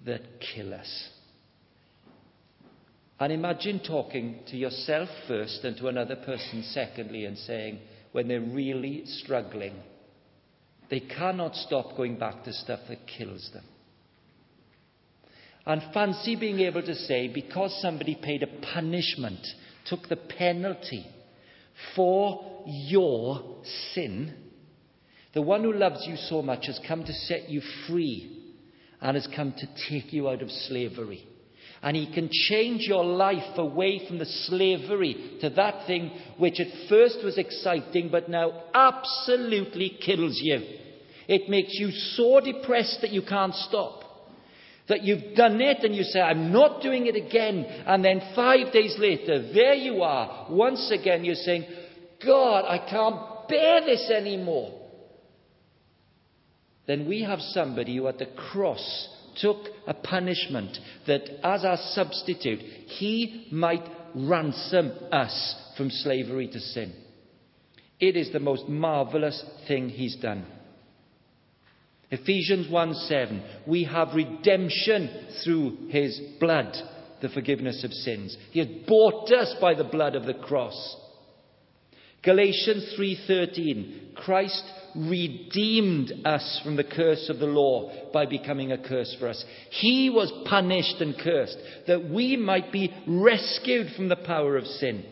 [0.06, 1.10] that kill us.
[3.20, 7.80] And imagine talking to yourself first and to another person secondly and saying,
[8.12, 9.76] when they're really struggling,
[10.90, 13.64] they cannot stop going back to stuff that kills them.
[15.66, 19.40] And fancy being able to say, because somebody paid a punishment,
[19.86, 21.06] took the penalty
[21.96, 23.62] for your
[23.94, 24.36] sin,
[25.34, 28.40] the one who loves you so much has come to set you free
[29.02, 31.28] and has come to take you out of slavery.
[31.82, 36.88] And He can change your life away from the slavery to that thing which at
[36.88, 40.62] first was exciting but now absolutely kills you.
[41.28, 44.02] It makes you so depressed that you can't stop.
[44.90, 47.66] That you've done it and you say, I'm not doing it again.
[47.86, 50.48] And then five days later, there you are.
[50.52, 51.66] Once again, you're saying,
[52.26, 54.83] God, I can't bear this anymore.
[56.86, 59.10] Then we have somebody who at the cross
[59.42, 66.94] took a punishment that as our substitute, he might ransom us from slavery to sin.
[68.00, 70.46] It is the most marvelous thing he's done.
[72.12, 73.44] Ephesians 1 7.
[73.66, 75.10] We have redemption
[75.44, 76.76] through his blood,
[77.22, 78.38] the forgiveness of sins.
[78.52, 80.98] He has bought us by the blood of the cross.
[82.24, 84.64] Galatians 3:13 Christ
[84.96, 89.44] redeemed us from the curse of the law by becoming a curse for us.
[89.70, 91.58] He was punished and cursed
[91.88, 95.04] that we might be rescued from the power of sin.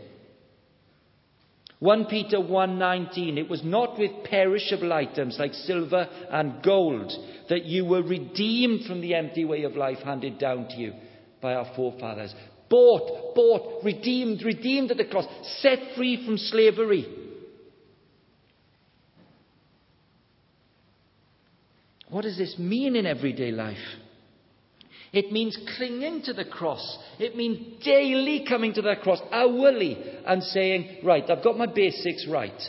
[1.79, 7.11] 1 Peter 1:19 It was not with perishable items like silver and gold
[7.49, 10.93] that you were redeemed from the empty way of life handed down to you
[11.41, 12.35] by our forefathers.
[12.71, 15.25] Bought, bought, redeemed, redeemed at the cross,
[15.59, 17.05] set free from slavery.
[22.09, 23.77] What does this mean in everyday life?
[25.11, 26.97] It means clinging to the cross.
[27.19, 32.25] It means daily coming to that cross, hourly, and saying, Right, I've got my basics
[32.29, 32.61] right.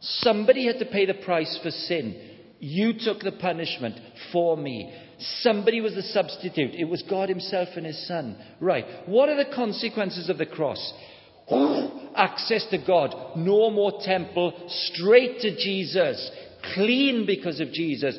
[0.00, 2.36] Somebody had to pay the price for sin.
[2.60, 3.96] You took the punishment
[4.32, 4.92] for me.
[5.18, 6.74] Somebody was the substitute.
[6.74, 8.36] It was God Himself and His Son.
[8.60, 8.84] Right.
[9.06, 10.92] What are the consequences of the cross?
[12.16, 13.14] access to God.
[13.36, 14.52] No more temple.
[14.92, 16.30] Straight to Jesus.
[16.74, 18.18] Clean because of Jesus.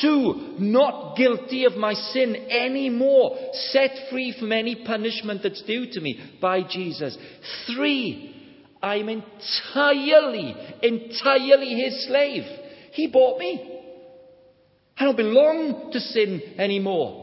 [0.00, 3.36] Two, not guilty of my sin anymore,
[3.70, 7.18] set free from any punishment that's due to me by Jesus.
[7.66, 8.34] Three,
[8.82, 12.44] I'm entirely, entirely his slave.
[12.92, 13.73] He bought me.
[14.96, 17.22] I don't belong to sin anymore.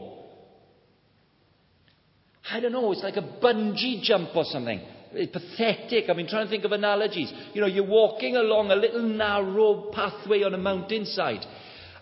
[2.50, 4.80] I don't know, it's like a bungee jump or something.
[5.14, 6.08] It's pathetic.
[6.08, 7.32] I've been trying to think of analogies.
[7.52, 11.44] You know, you're walking along a little narrow pathway on a mountainside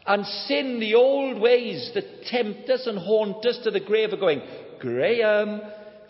[0.06, 4.16] and sin the old ways that tempt us and haunt us to the grave are
[4.16, 4.42] going,
[4.80, 5.61] Graham,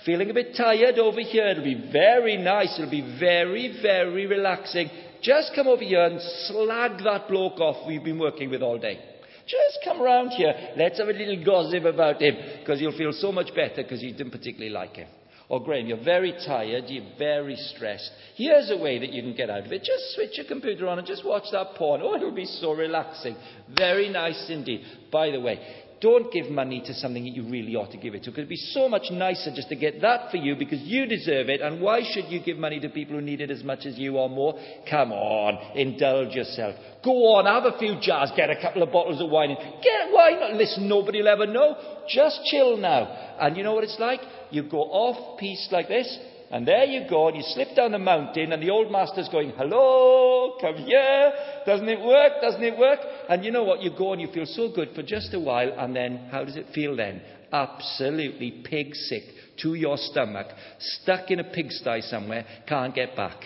[0.07, 1.49] feeling a bit tired over here.
[1.49, 2.79] It'll be very nice.
[2.79, 4.89] It'll be very, very relaxing.
[5.23, 9.10] Just come over here and slag that bloke off we've been working with all day.
[9.51, 10.55] Just come round here.
[10.77, 14.13] Let's have a little gossip about him because you'll feel so much better because you
[14.13, 15.09] didn't particularly like him.
[15.49, 18.09] Or, Graham, you're very tired, you're very stressed.
[18.37, 19.83] Here's a way that you can get out of it.
[19.83, 22.03] Just switch your computer on and just watch that porn.
[22.05, 23.35] Oh, it'll be so relaxing.
[23.77, 24.85] Very nice indeed.
[25.11, 25.59] By the way,
[26.01, 28.31] don't give money to something that you really ought to give it to.
[28.31, 31.49] Because it'd be so much nicer just to get that for you because you deserve
[31.49, 31.61] it.
[31.61, 34.17] And why should you give money to people who need it as much as you
[34.17, 34.59] or more?
[34.89, 36.75] Come on, indulge yourself.
[37.05, 39.55] Go on, have a few jars, get a couple of bottles of wine.
[39.83, 40.57] Get wine.
[40.57, 41.77] Listen, nobody will ever know.
[42.09, 43.37] Just chill now.
[43.39, 44.21] And you know what it's like?
[44.51, 46.19] You go off piste like this,
[46.51, 49.53] and there you go, and you slip down the mountain, and the old master's going,
[49.57, 51.33] Hello, come here.
[51.65, 52.33] Doesn't it work?
[52.43, 52.99] Doesn't it work?
[53.29, 53.83] And you know what?
[53.83, 56.57] You go and you feel so good for just a while, and then how does
[56.57, 57.23] it feel then?
[57.53, 59.25] Absolutely pig sick
[59.63, 63.41] to your stomach, stuck in a pigsty somewhere, can't get back.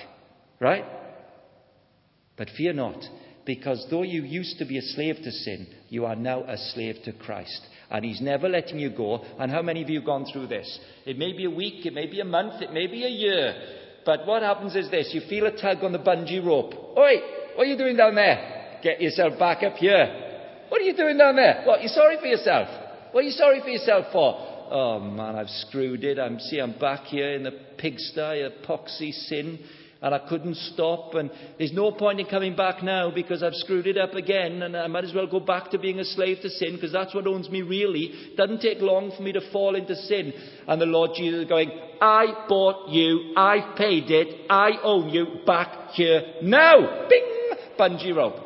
[0.60, 0.84] Right?
[2.36, 3.04] But fear not,
[3.44, 6.96] because though you used to be a slave to sin, you are now a slave
[7.04, 7.60] to Christ.
[7.94, 9.24] And He's never letting you go.
[9.38, 10.80] And how many of you have gone through this?
[11.06, 13.54] It may be a week, it may be a month, it may be a year.
[14.04, 16.74] But what happens is this you feel a tug on the bungee rope.
[16.98, 17.12] Oi,
[17.54, 18.80] what are you doing down there?
[18.82, 20.64] Get yourself back up here.
[20.70, 21.62] What are you doing down there?
[21.64, 22.66] What, you sorry for yourself?
[23.12, 24.38] What are you sorry for yourself for?
[24.72, 26.18] Oh man, I've screwed it.
[26.18, 29.60] I'm see I'm back here in the pigsty, epoxy sin
[30.04, 31.14] and I couldn't stop.
[31.14, 34.76] And there's no point in coming back now because I've screwed it up again, and
[34.76, 37.26] I might as well go back to being a slave to sin because that's what
[37.26, 38.10] owns me really.
[38.12, 40.34] It doesn't take long for me to fall into sin.
[40.68, 41.70] And the Lord Jesus is going,
[42.02, 47.08] I bought you, I paid it, I own you back here now.
[47.08, 47.30] Bing!
[47.78, 48.43] Bungee rope.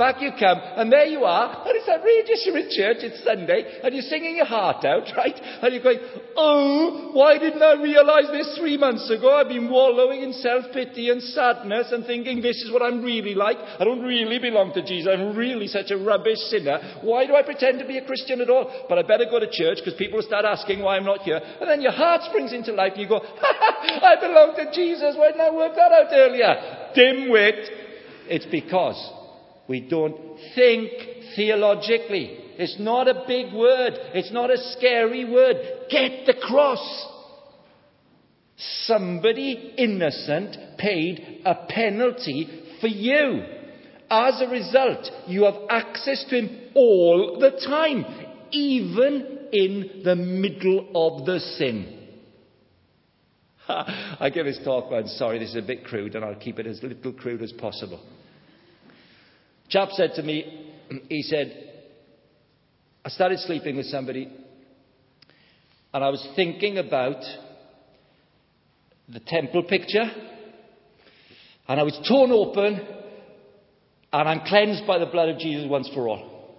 [0.00, 2.40] Back you come, and there you are, and it's outrageous.
[2.48, 5.36] You're in church, it's Sunday, and you're singing your heart out, right?
[5.36, 6.00] And you're going,
[6.40, 9.28] Oh, why didn't I realize this three months ago?
[9.28, 13.34] I've been wallowing in self pity and sadness and thinking this is what I'm really
[13.34, 13.58] like.
[13.60, 15.12] I don't really belong to Jesus.
[15.12, 16.80] I'm really such a rubbish sinner.
[17.04, 18.72] Why do I pretend to be a Christian at all?
[18.88, 21.44] But I better go to church because people will start asking why I'm not here.
[21.60, 23.20] And then your heart springs into life and you go,
[24.00, 25.12] I belong to Jesus.
[25.12, 26.56] Why didn't I work that out earlier?
[26.96, 27.68] Dimwit.
[28.32, 29.19] It's because
[29.70, 30.16] we don't
[30.56, 30.90] think
[31.36, 32.36] theologically.
[32.58, 33.92] It's not a big word.
[34.14, 35.54] It's not a scary word.
[35.88, 37.06] Get the cross.
[38.56, 42.48] Somebody innocent paid a penalty
[42.80, 43.44] for you.
[44.10, 48.04] As a result, you have access to Him all the time,
[48.50, 52.08] even in the middle of the sin.
[53.68, 56.58] I give this talk, but I'm sorry, this is a bit crude, and I'll keep
[56.58, 58.04] it as little crude as possible.
[59.70, 60.68] Chap said to me,
[61.08, 61.68] he said,
[63.04, 64.28] I started sleeping with somebody
[65.94, 67.22] and I was thinking about
[69.08, 70.10] the temple picture
[71.68, 72.84] and I was torn open
[74.12, 76.58] and I'm cleansed by the blood of Jesus once for all.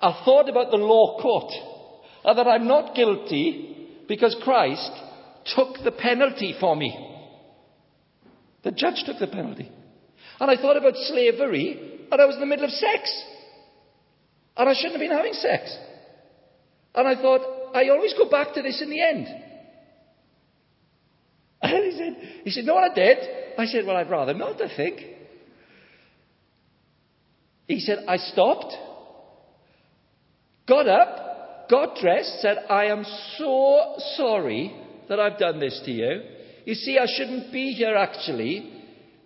[0.00, 1.52] I thought about the law court
[2.24, 4.90] and that I'm not guilty because Christ
[5.54, 6.92] took the penalty for me.
[8.64, 9.70] The judge took the penalty.
[10.40, 13.24] And I thought about slavery and I was in the middle of sex.
[14.56, 15.76] And I shouldn't have been having sex.
[16.94, 19.26] And I thought, I always go back to this in the end.
[21.60, 23.18] And he said, he said, no, I did.
[23.58, 25.00] I said, well, I'd rather not, I think.
[27.66, 28.72] He said, I stopped,
[30.68, 33.04] got up, got dressed, said, I am
[33.36, 34.72] so sorry
[35.08, 36.22] that I've done this to you.
[36.64, 38.77] You see, I shouldn't be here actually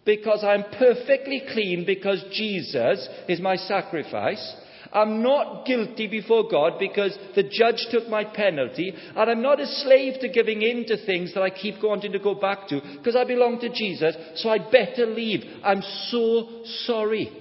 [0.05, 4.57] because I'm perfectly clean because Jesus is my sacrifice.
[4.93, 9.67] I'm not guilty before God because the judge took my penalty, and I'm not a
[9.67, 13.17] slave to giving in to things that I keep wanting to go back to because
[13.17, 15.45] I belong to Jesus, so I'd better leave.
[15.65, 17.33] I'm so sorry.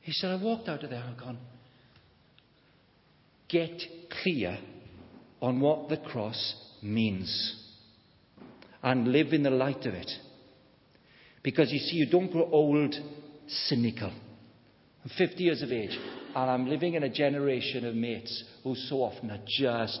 [0.00, 1.38] He said, I walked out of there and gone,
[3.48, 3.80] get
[4.22, 4.58] clear
[5.40, 7.59] on what the cross means
[8.82, 10.10] and live in the light of it.
[11.42, 12.94] Because you see, you don't grow old
[13.66, 14.12] cynical.
[15.02, 15.98] I'm 50 years of age,
[16.36, 19.98] and I'm living in a generation of mates who so often are just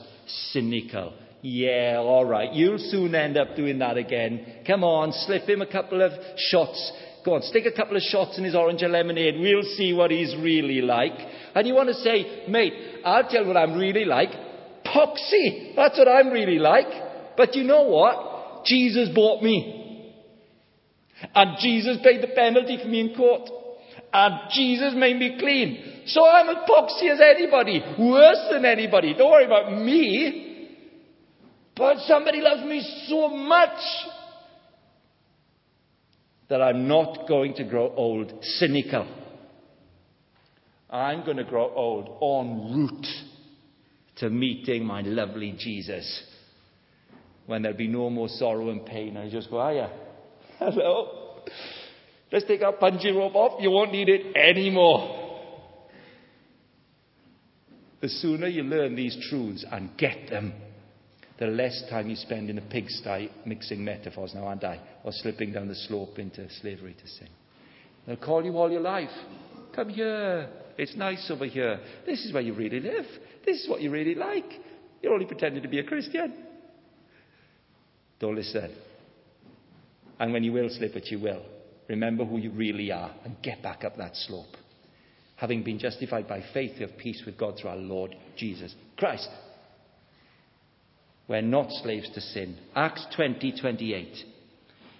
[0.52, 1.14] cynical.
[1.42, 4.62] Yeah, all right, you'll soon end up doing that again.
[4.66, 6.92] Come on, slip him a couple of shots.
[7.24, 9.36] Go on, stick a couple of shots in his orange and lemonade.
[9.40, 11.18] We'll see what he's really like.
[11.54, 12.72] And you want to say, mate,
[13.04, 14.30] I'll tell you what I'm really like.
[14.84, 15.74] Poxy.
[15.76, 16.86] That's what I'm really like.
[17.36, 18.29] But you know what?
[18.64, 19.76] Jesus bought me.
[21.34, 23.48] And Jesus paid the penalty for me in court.
[24.12, 26.02] And Jesus made me clean.
[26.06, 29.14] So I'm as poxy as anybody, worse than anybody.
[29.14, 30.68] Don't worry about me.
[31.76, 33.78] But somebody loves me so much
[36.48, 39.06] that I'm not going to grow old cynical.
[40.90, 43.06] I'm going to grow old en route
[44.16, 46.24] to meeting my lovely Jesus.
[47.46, 49.90] When there'll be no more sorrow and pain, I just go, hiya.
[50.58, 51.42] Hello.
[52.32, 53.60] Let's take our bungee rope off.
[53.60, 55.28] You won't need it anymore.
[58.00, 60.54] The sooner you learn these truths and get them,
[61.38, 64.80] the less time you spend in a pigsty mixing metaphors now, aren't I?
[65.04, 67.28] Or slipping down the slope into slavery to sin.
[68.06, 69.10] They'll call you all your life.
[69.74, 70.48] Come here.
[70.78, 71.80] It's nice over here.
[72.06, 73.04] This is where you really live.
[73.44, 74.50] This is what you really like.
[75.02, 76.32] You're only pretending to be a Christian.
[78.20, 78.70] Don't listen.
[80.18, 81.42] And when you will slip it, you will.
[81.88, 84.56] Remember who you really are and get back up that slope.
[85.36, 89.28] Having been justified by faith, you have peace with God through our Lord Jesus Christ.
[91.26, 92.58] We're not slaves to sin.
[92.76, 94.16] Acts 20 28.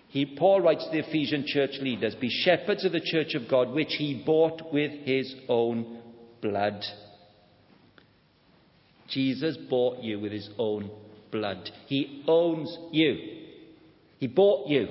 [0.08, 3.70] He, Paul writes to the Ephesian church leaders Be shepherds of the church of God,
[3.70, 6.00] which he bought with his own
[6.40, 6.82] blood.
[9.08, 10.90] Jesus bought you with his own
[11.30, 11.70] blood.
[11.86, 13.16] He owns you.
[14.18, 14.88] He bought you.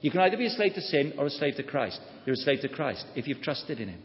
[0.00, 2.00] You can either be a slave to sin or a slave to Christ.
[2.26, 4.02] You're a slave to Christ if you've trusted in him.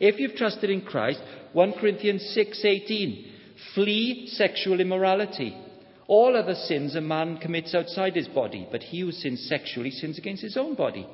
[0.00, 1.20] If you've trusted in Christ,
[1.52, 3.26] 1 Corinthians 6:18,
[3.74, 5.54] flee sexual immorality.
[6.08, 10.18] All other sins a man commits outside his body, but he who sins sexually sins
[10.18, 11.06] against his own body.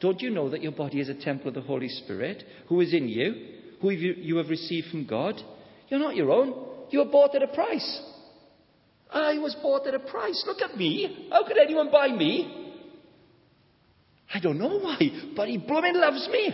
[0.00, 2.92] Don't you know that your body is a temple of the Holy Spirit, who is
[2.92, 3.34] in you,
[3.80, 5.40] who you have received from God?
[5.88, 6.54] You're not your own.
[6.90, 8.00] You were bought at a price.
[9.10, 10.42] I was bought at a price.
[10.46, 11.28] Look at me.
[11.30, 12.74] How could anyone buy me?
[14.32, 14.98] I don't know why,
[15.36, 16.52] but he blooming loves me.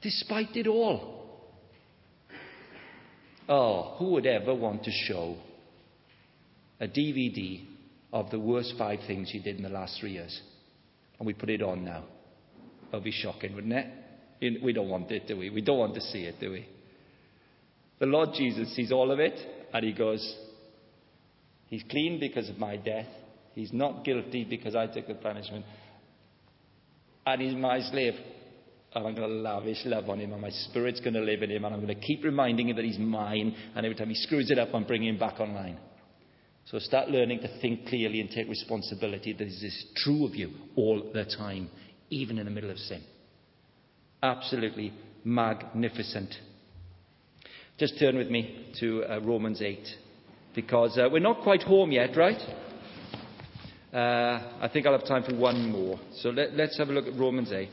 [0.00, 1.14] Despite it all.
[3.48, 5.36] Oh, who would ever want to show
[6.80, 7.64] a DVD
[8.12, 10.40] of the worst five things you did in the last three years?
[11.18, 12.04] And we put it on now.
[12.90, 14.62] That would be shocking, wouldn't it?
[14.62, 15.50] We don't want it, do we?
[15.50, 16.68] We don't want to see it, do we?
[17.98, 19.34] The Lord Jesus sees all of it
[19.72, 20.36] and he goes,
[21.68, 23.06] He's clean because of my death.
[23.54, 25.64] He's not guilty because I took the punishment.
[27.26, 28.14] And he's my slave.
[28.94, 31.50] And I'm going to lavish love on him, and my spirit's going to live in
[31.50, 34.14] him, and I'm going to keep reminding him that he's mine, and every time he
[34.14, 35.78] screws it up, I'm bringing him back online.
[36.66, 41.10] So start learning to think clearly and take responsibility this is true of you all
[41.12, 41.68] the time,
[42.10, 43.02] even in the middle of sin.
[44.22, 44.92] Absolutely
[45.24, 46.34] magnificent.
[47.78, 49.78] Just turn with me to uh, Romans 8,
[50.54, 52.40] because uh, we're not quite home yet, right?
[53.92, 56.00] Uh, I think I'll have time for one more.
[56.14, 57.68] So let, let's have a look at Romans 8.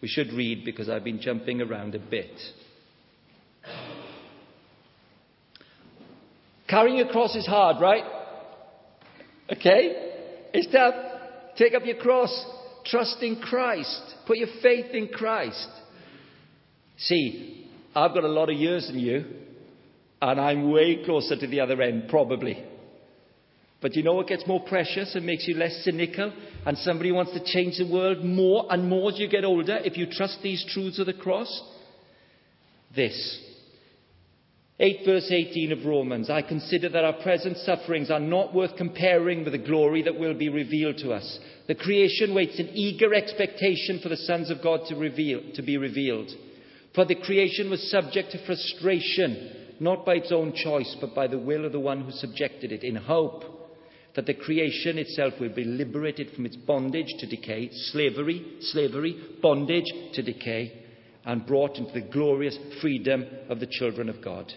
[0.00, 2.30] We should read because I've been jumping around a bit.
[6.68, 8.04] Carrying a cross is hard, right?
[9.50, 10.12] Okay?
[10.54, 10.94] It's tough.
[11.56, 12.59] Take up your cross.
[12.84, 14.02] Trust in Christ.
[14.26, 15.68] Put your faith in Christ.
[16.96, 19.24] See, I've got a lot of years than you,
[20.20, 22.64] and I'm way closer to the other end, probably.
[23.80, 26.32] But you know what gets more precious and makes you less cynical?
[26.66, 29.96] And somebody wants to change the world more and more as you get older if
[29.96, 31.62] you trust these truths of the cross?
[32.94, 33.40] This.
[34.82, 39.44] 8 verse 18 of Romans I consider that our present sufferings are not worth comparing
[39.44, 41.38] with the glory that will be revealed to us.
[41.68, 45.76] The creation waits in eager expectation for the sons of God to, reveal, to be
[45.76, 46.30] revealed.
[46.94, 51.38] For the creation was subject to frustration, not by its own choice, but by the
[51.38, 53.44] will of the one who subjected it, in hope
[54.16, 59.92] that the creation itself will be liberated from its bondage to decay, slavery, slavery, bondage
[60.14, 60.86] to decay,
[61.26, 64.50] and brought into the glorious freedom of the children of God.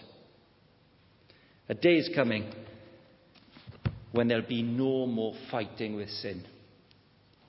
[1.68, 2.52] A day is coming
[4.12, 6.44] when there'll be no more fighting with sin.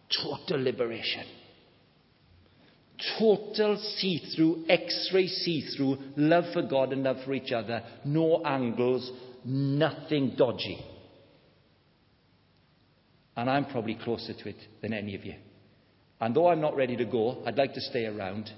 [0.10, 1.26] Total liberation.
[3.20, 7.84] Total see through, x ray see through, love for God and love for each other.
[8.06, 9.12] No angles,
[9.44, 10.84] nothing dodgy.
[13.36, 15.36] And I'm probably closer to it than any of you.
[16.22, 18.50] And though I'm not ready to go, I'd like to stay around.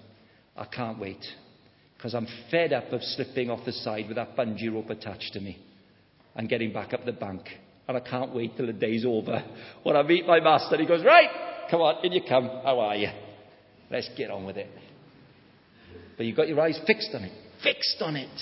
[0.55, 1.25] I can't wait
[1.97, 5.39] because I'm fed up of slipping off the side with that bungee rope attached to
[5.39, 5.57] me
[6.35, 7.41] and getting back up the bank.
[7.87, 9.43] And I can't wait till the day's over.
[9.83, 11.29] When I meet my master, he goes, Right,
[11.71, 12.45] come on, in you come.
[12.63, 13.09] How are you?
[13.89, 14.69] Let's get on with it.
[16.17, 17.31] But you've got your eyes fixed on it.
[17.63, 18.41] Fixed on it.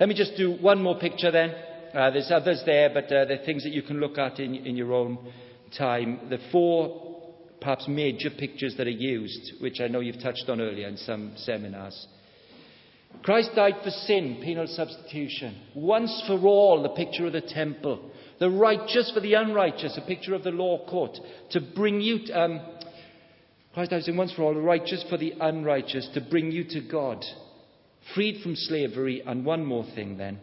[0.00, 1.54] Let me just do one more picture then.
[1.94, 4.76] Uh, there's others there, but uh, they're things that you can look at in, in
[4.76, 5.18] your own
[5.78, 6.20] time.
[6.28, 7.13] The four
[7.60, 11.32] perhaps major pictures that are used, which I know you've touched on earlier in some
[11.36, 12.06] seminars.
[13.22, 15.56] Christ died for sin, penal substitution.
[15.74, 18.10] Once for all, the picture of the temple.
[18.40, 21.16] The righteous for the unrighteous, a picture of the law court.
[21.52, 22.60] To bring you, to, um,
[23.72, 26.80] Christ died for once for all, the righteous for the unrighteous, to bring you to
[26.80, 27.24] God.
[28.14, 30.40] Freed from slavery, and one more thing then.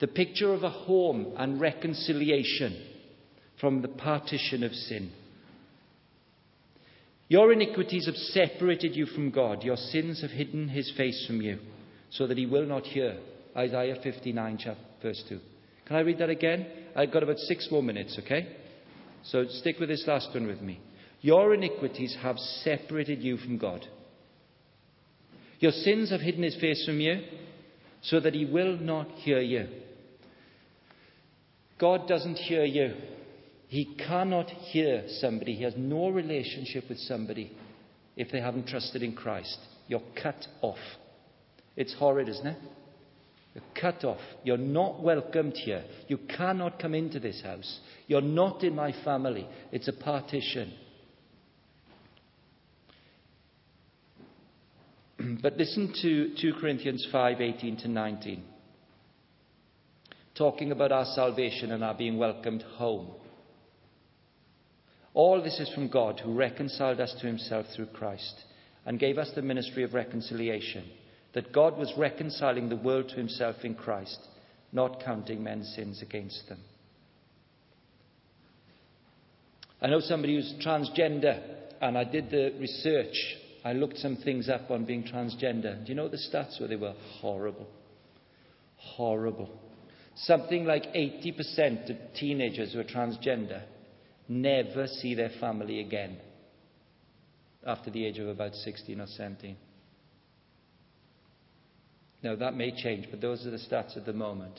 [0.00, 2.88] The picture of a home and reconciliation
[3.60, 5.12] from the partition of sin.
[7.32, 9.62] Your iniquities have separated you from God.
[9.62, 11.60] Your sins have hidden his face from you,
[12.10, 13.18] so that he will not hear.
[13.56, 14.58] Isaiah 59,
[15.02, 15.40] verse 2.
[15.86, 16.66] Can I read that again?
[16.94, 18.54] I've got about six more minutes, okay?
[19.24, 20.78] So stick with this last one with me.
[21.22, 23.82] Your iniquities have separated you from God.
[25.58, 27.18] Your sins have hidden his face from you,
[28.02, 29.68] so that he will not hear you.
[31.80, 32.92] God doesn't hear you.
[33.72, 35.54] He cannot hear somebody.
[35.54, 37.50] He has no relationship with somebody
[38.18, 39.56] if they haven't trusted in Christ.
[39.88, 40.76] You're cut off.
[41.74, 42.58] It's horrid, isn't it?
[43.54, 44.20] You're cut off.
[44.44, 45.84] You're not welcomed here.
[46.06, 47.80] You cannot come into this house.
[48.08, 49.48] You're not in my family.
[49.72, 50.74] It's a partition.
[55.42, 58.44] but listen to 2 Corinthians 5 18 to 19.
[60.34, 63.12] Talking about our salvation and our being welcomed home.
[65.14, 68.34] All this is from God, who reconciled us to himself through Christ
[68.86, 70.84] and gave us the ministry of reconciliation,
[71.34, 74.18] that God was reconciling the world to himself in Christ,
[74.72, 76.60] not counting men's sins against them.
[79.80, 81.42] I know somebody who's transgender,
[81.80, 83.14] and I did the research.
[83.64, 85.84] I looked some things up on being transgender.
[85.84, 86.94] Do you know the stats where they were?
[87.20, 87.66] Horrible.
[88.76, 89.50] Horrible.
[90.14, 93.62] Something like 80% of teenagers who are transgender
[94.28, 96.18] never see their family again
[97.66, 99.56] after the age of about 16 or 17.
[102.22, 104.58] Now, that may change, but those are the stats at the moment.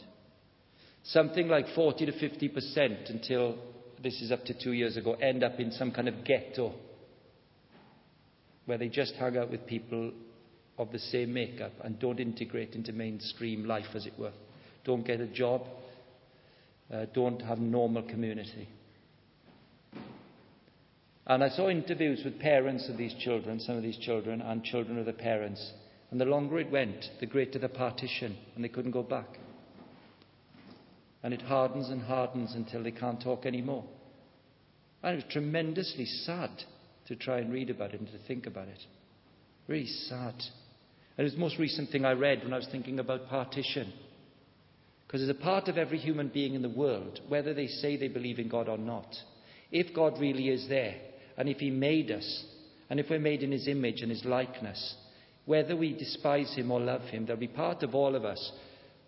[1.03, 3.57] Something like 40 to 50% until
[4.01, 6.73] this is up to two years ago end up in some kind of ghetto
[8.65, 10.11] where they just hang out with people
[10.77, 14.31] of the same makeup and don't integrate into mainstream life, as it were.
[14.85, 15.61] Don't get a job,
[16.91, 18.67] uh, don't have normal community.
[21.25, 24.97] And I saw interviews with parents of these children, some of these children, and children
[24.97, 25.71] of the parents.
[26.11, 29.39] And the longer it went, the greater the partition, and they couldn't go back.
[31.23, 33.85] And it hardens and hardens until they can't talk anymore.
[35.01, 36.51] And it was tremendously sad
[37.07, 38.79] to try and read about it and to think about it.
[39.67, 40.35] Really sad.
[41.17, 43.93] And it was the most recent thing I read when I was thinking about partition.
[45.07, 48.09] Because there's a part of every human being in the world, whether they say they
[48.09, 49.07] believe in God or not.
[49.71, 50.95] If God really is there,
[51.37, 52.43] and if He made us,
[52.89, 54.95] and if we're made in His image and His likeness,
[55.45, 58.51] whether we despise Him or love Him, there'll be part of all of us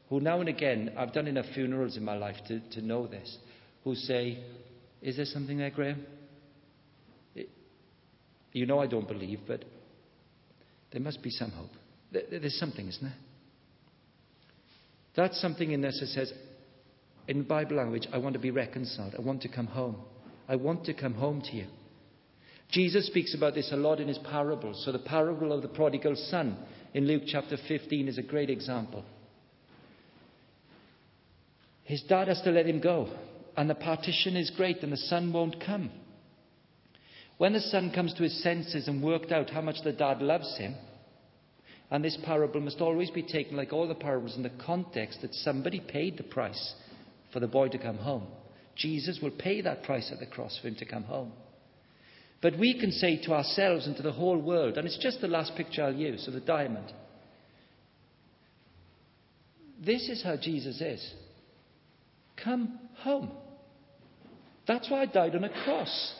[0.09, 3.37] who now and again, I've done enough funerals in my life to, to know this,
[3.83, 4.37] who say,
[5.01, 6.05] Is there something there, Graham?
[7.33, 7.49] It-
[8.53, 9.65] you know I don't believe, but
[10.91, 11.71] there must be some hope.
[12.11, 13.17] There- There's something, isn't there?
[15.15, 16.33] That's something in us that says,
[17.27, 19.15] in Bible language, I want to be reconciled.
[19.17, 19.95] I want to come home.
[20.47, 21.65] I want to come home to you.
[22.71, 24.83] Jesus speaks about this a lot in his parables.
[24.85, 26.57] So, the parable of the prodigal son
[26.93, 29.03] in Luke chapter 15 is a great example.
[31.83, 33.09] His dad has to let him go,
[33.55, 35.91] and the partition is great, and the son won't come.
[37.37, 40.57] When the son comes to his senses and worked out how much the dad loves
[40.57, 40.75] him,
[41.91, 45.33] and this parable must always be taken, like all the parables, in the context that
[45.33, 46.73] somebody paid the price
[47.31, 48.25] for the boy to come home.
[48.75, 51.31] Jesus will pay that price at the cross for him to come home.
[52.45, 55.27] But we can say to ourselves and to the whole world, and it's just the
[55.27, 56.93] last picture I'll use of the diamond
[59.85, 61.13] this is how Jesus is.
[62.43, 63.31] Come home.
[64.67, 66.13] That's why I died on a cross.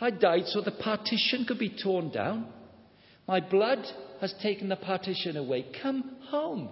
[0.00, 2.46] I died so the partition could be torn down.
[3.28, 3.84] My blood
[4.20, 5.66] has taken the partition away.
[5.82, 6.68] Come home.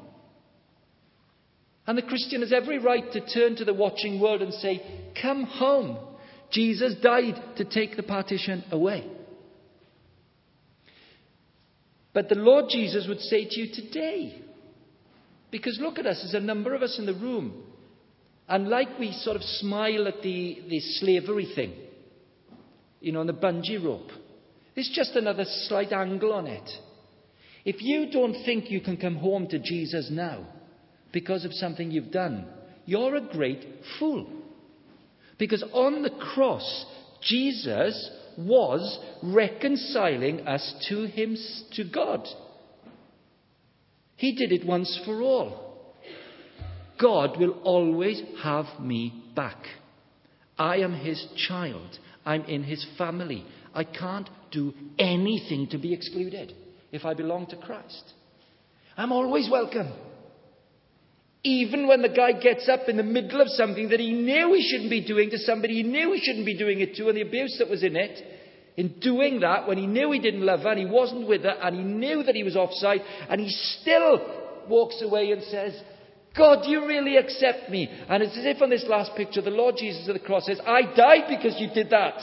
[1.86, 4.80] And the Christian has every right to turn to the watching world and say,
[5.20, 5.98] Come home.
[6.52, 9.10] Jesus died to take the partition away.
[12.12, 14.42] But the Lord Jesus would say to you today,
[15.50, 17.64] because look at us, there's a number of us in the room.
[18.48, 21.72] And like we sort of smile at the, the slavery thing,
[23.00, 24.10] you know, on the bungee rope,
[24.74, 26.68] there's just another slight angle on it.
[27.64, 30.46] If you don't think you can come home to Jesus now
[31.12, 32.46] because of something you've done,
[32.84, 33.64] you're a great
[33.98, 34.41] fool.
[35.38, 36.86] Because on the cross,
[37.22, 41.36] Jesus was reconciling us to him
[41.72, 42.26] to God.
[44.16, 45.94] He did it once for all.
[47.00, 49.56] God will always have me back.
[50.58, 51.98] I am his child.
[52.24, 53.44] I'm in his family.
[53.74, 56.54] I can't do anything to be excluded
[56.92, 58.12] if I belong to Christ.
[58.96, 59.92] I'm always welcome.
[61.44, 64.62] Even when the guy gets up in the middle of something that he knew he
[64.62, 67.22] shouldn't be doing to somebody he knew he shouldn't be doing it to, and the
[67.22, 68.22] abuse that was in it,
[68.76, 71.56] in doing that, when he knew he didn't love her and he wasn't with her
[71.62, 73.48] and he knew that he was offside, and he
[73.80, 75.78] still walks away and says,
[76.36, 77.88] God, you really accept me?
[78.08, 80.60] And it's as if on this last picture, the Lord Jesus at the cross says,
[80.64, 82.14] I died because you did that.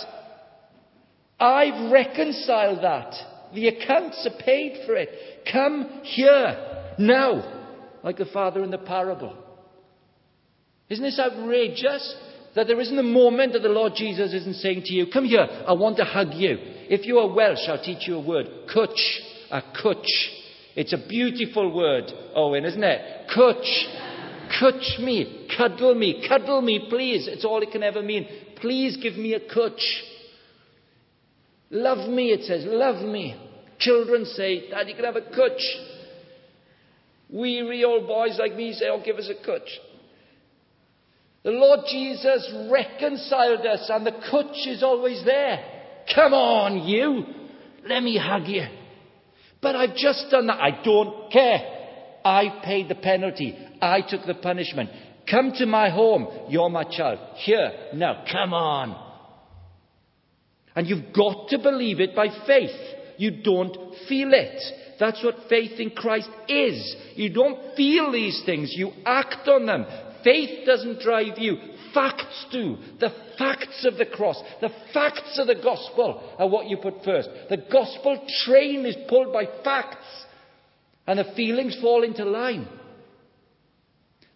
[1.40, 3.14] I've reconciled that.
[3.54, 5.10] The accounts are paid for it.
[5.52, 7.59] Come here now
[8.04, 9.36] like the father in the parable.
[10.90, 12.16] Isn't this outrageous?
[12.56, 15.48] That there isn't a moment that the Lord Jesus isn't saying to you, Come here,
[15.68, 16.58] I want to hug you.
[16.90, 18.48] If you are Welsh, I'll teach you a word.
[18.74, 19.20] Cwtch.
[19.52, 20.06] A cwtch.
[20.76, 23.28] It's a beautiful word, Owen, isn't it?
[23.36, 24.60] Cwtch.
[24.60, 25.48] Cwtch me.
[25.56, 26.26] Cuddle me.
[26.28, 27.28] Cuddle me, please.
[27.28, 28.28] It's all it can ever mean.
[28.60, 29.82] Please give me a cwtch.
[31.70, 32.64] Love me, it says.
[32.66, 33.40] Love me.
[33.78, 35.99] Children say, Daddy, can have a cwtch.
[37.30, 39.70] Weary old boys like me say, Oh, give us a cwtch.
[41.44, 45.64] The Lord Jesus reconciled us, and the cwtch is always there.
[46.14, 47.24] Come on, you.
[47.88, 48.66] Let me hug you.
[49.62, 50.60] But I've just done that.
[50.60, 51.60] I don't care.
[52.26, 53.58] I paid the penalty.
[53.82, 54.90] I took the punishment.
[55.30, 56.28] Come to my home.
[56.50, 57.20] You're my child.
[57.36, 57.72] Here.
[57.94, 59.06] Now, come on.
[60.76, 62.76] And you've got to believe it by faith.
[63.18, 63.74] You don't
[64.08, 64.62] feel it.
[65.00, 66.96] That's what faith in Christ is.
[67.16, 69.86] You don't feel these things, you act on them.
[70.24, 71.58] Faith doesn't drive you,
[71.94, 72.78] facts do.
[73.00, 77.30] The facts of the cross, the facts of the gospel are what you put first.
[77.50, 80.06] The gospel train is pulled by facts,
[81.08, 82.68] and the feelings fall into line.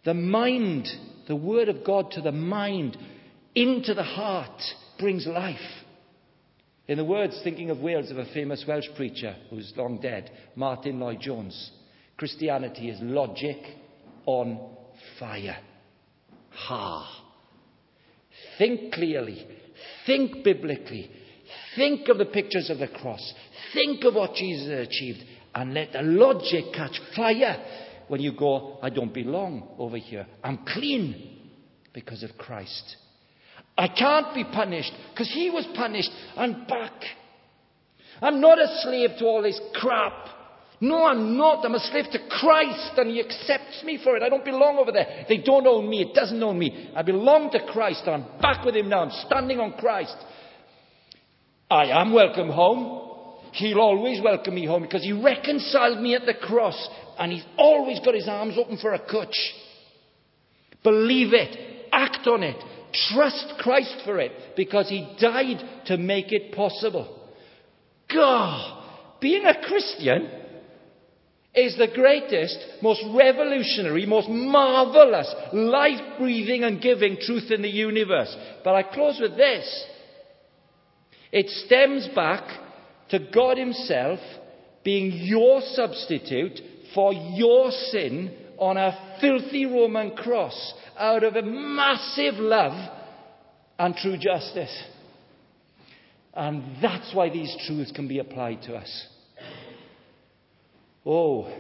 [0.05, 0.88] The mind,
[1.28, 2.97] the word of God to the mind,
[3.55, 4.61] into the heart,
[4.97, 5.82] brings life.
[6.88, 10.99] In the words, thinking of Wales, of a famous Welsh preacher who's long dead, Martyn
[10.99, 11.71] Lloyd-Jones,
[12.17, 13.57] Christianity is logic
[14.25, 14.59] on
[15.17, 15.57] fire.
[16.51, 17.23] Ha!
[18.57, 19.47] Think clearly,
[20.05, 21.09] think biblically,
[21.75, 23.34] think of the pictures of the cross,
[23.73, 25.23] think of what Jesus achieved,
[25.55, 27.63] and let the logic catch fire
[28.09, 30.27] when you go, I don't belong over here.
[30.43, 31.49] I'm clean
[31.93, 32.97] because of Christ.
[33.78, 36.11] I can't be punished because he was punished.
[36.36, 36.93] I'm back.
[38.21, 40.13] I'm not a slave to all this crap.
[40.80, 41.65] No, I'm not.
[41.65, 44.24] I'm a slave to Christ and he accepts me for it.
[44.24, 45.26] I don't belong over there.
[45.28, 46.01] They don't own me.
[46.01, 46.91] It doesn't own me.
[46.95, 49.03] I belong to Christ and I'm back with him now.
[49.03, 50.15] I'm standing on Christ.
[51.69, 52.99] I am welcome home.
[53.53, 57.99] He'll always welcome me home because he reconciled me at the cross and he's always
[57.99, 59.36] got his arms open for a cwtch.
[60.84, 61.88] Believe it.
[61.91, 62.57] Act on it.
[62.93, 67.19] Trust Christ for it because He died to make it possible.
[68.13, 68.83] God,
[69.19, 70.29] being a Christian
[71.55, 78.35] is the greatest, most revolutionary, most marvelous, life breathing and giving truth in the universe.
[78.63, 79.85] But I close with this.
[81.31, 82.43] It stems back
[83.09, 84.19] to God Himself
[84.83, 86.59] being your substitute
[86.93, 92.91] for your sin on a filthy Roman cross out of a massive love
[93.79, 94.83] and true justice.
[96.33, 99.07] And that's why these truths can be applied to us.
[101.05, 101.51] Oh,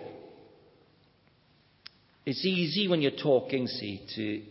[2.25, 4.41] it's easy when you're talking, see, to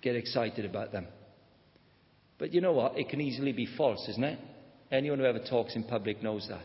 [0.00, 1.06] get excited about them.
[2.38, 2.98] But you know what?
[2.98, 4.38] It can easily be false, isn't it?
[4.90, 6.62] Anyone who ever talks in public knows that.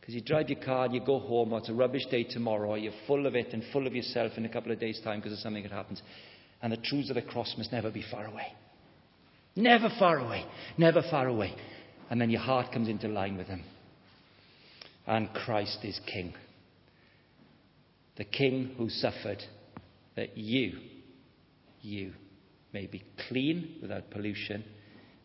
[0.00, 2.70] Because you drive your car and you go home, or it's a rubbish day tomorrow,
[2.70, 5.20] or you're full of it and full of yourself in a couple of days' time
[5.20, 6.02] because of something that happens.
[6.64, 8.46] And the truths of the cross must never be far away.
[9.54, 10.46] Never far away.
[10.78, 11.54] Never far away.
[12.08, 13.62] And then your heart comes into line with them.
[15.06, 16.32] And Christ is King.
[18.16, 19.44] The King who suffered
[20.16, 20.78] that you,
[21.82, 22.14] you,
[22.72, 24.64] may be clean without pollution,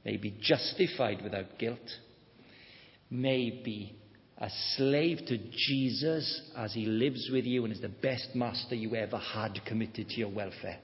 [0.03, 1.79] may be justified without guilt,
[3.09, 3.95] may be
[4.39, 8.93] a slave to Jesus as he lives with you and is the best master you
[8.95, 10.79] ever had committed to your welfare.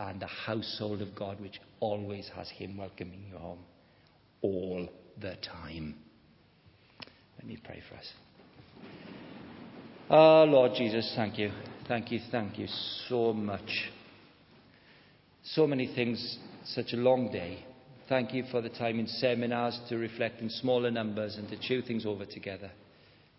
[0.00, 3.58] And the household of God which always has him welcoming you home
[4.40, 4.88] all
[5.20, 5.94] the time.
[7.36, 8.06] Let me pray for us.
[10.08, 11.50] Oh, Lord Jesus, thank you.
[11.86, 12.66] Thank you, thank you
[13.08, 13.90] so much.
[15.42, 17.66] So many things, such a long day.
[18.08, 21.82] Thank you for the time in seminars to reflect in smaller numbers and to chew
[21.82, 22.70] things over together.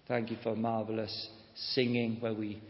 [0.07, 2.62] Thank you for marvelous singing where we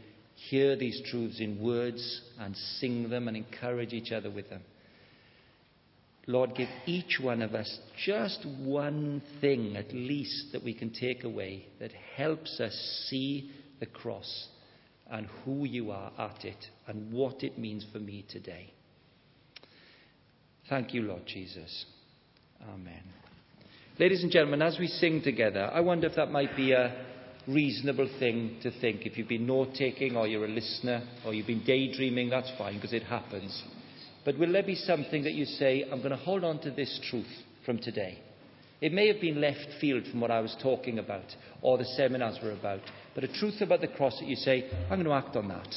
[0.50, 4.62] hear these truths in words and sing them and encourage each other with them.
[6.28, 11.24] Lord, give each one of us just one thing at least that we can take
[11.24, 12.74] away that helps us
[13.10, 14.48] see the cross
[15.10, 18.72] and who you are at it and what it means for me today.
[20.70, 21.86] Thank you, Lord Jesus.
[22.72, 23.04] Amen.
[24.00, 27.11] Ladies and gentlemen, as we sing together, I wonder if that might be a
[27.54, 29.06] reasonable thing to think.
[29.06, 32.76] If you've been note taking or you're a listener or you've been daydreaming, that's fine
[32.76, 33.64] because it happens.
[34.24, 37.00] But will there be something that you say, I'm going to hold on to this
[37.10, 37.32] truth
[37.66, 38.20] from today?
[38.82, 41.26] It may have been left field from what I was talking about
[41.62, 42.82] or the seminars were about,
[43.14, 45.68] but a truth about the cross that you say, I'm going to act on that.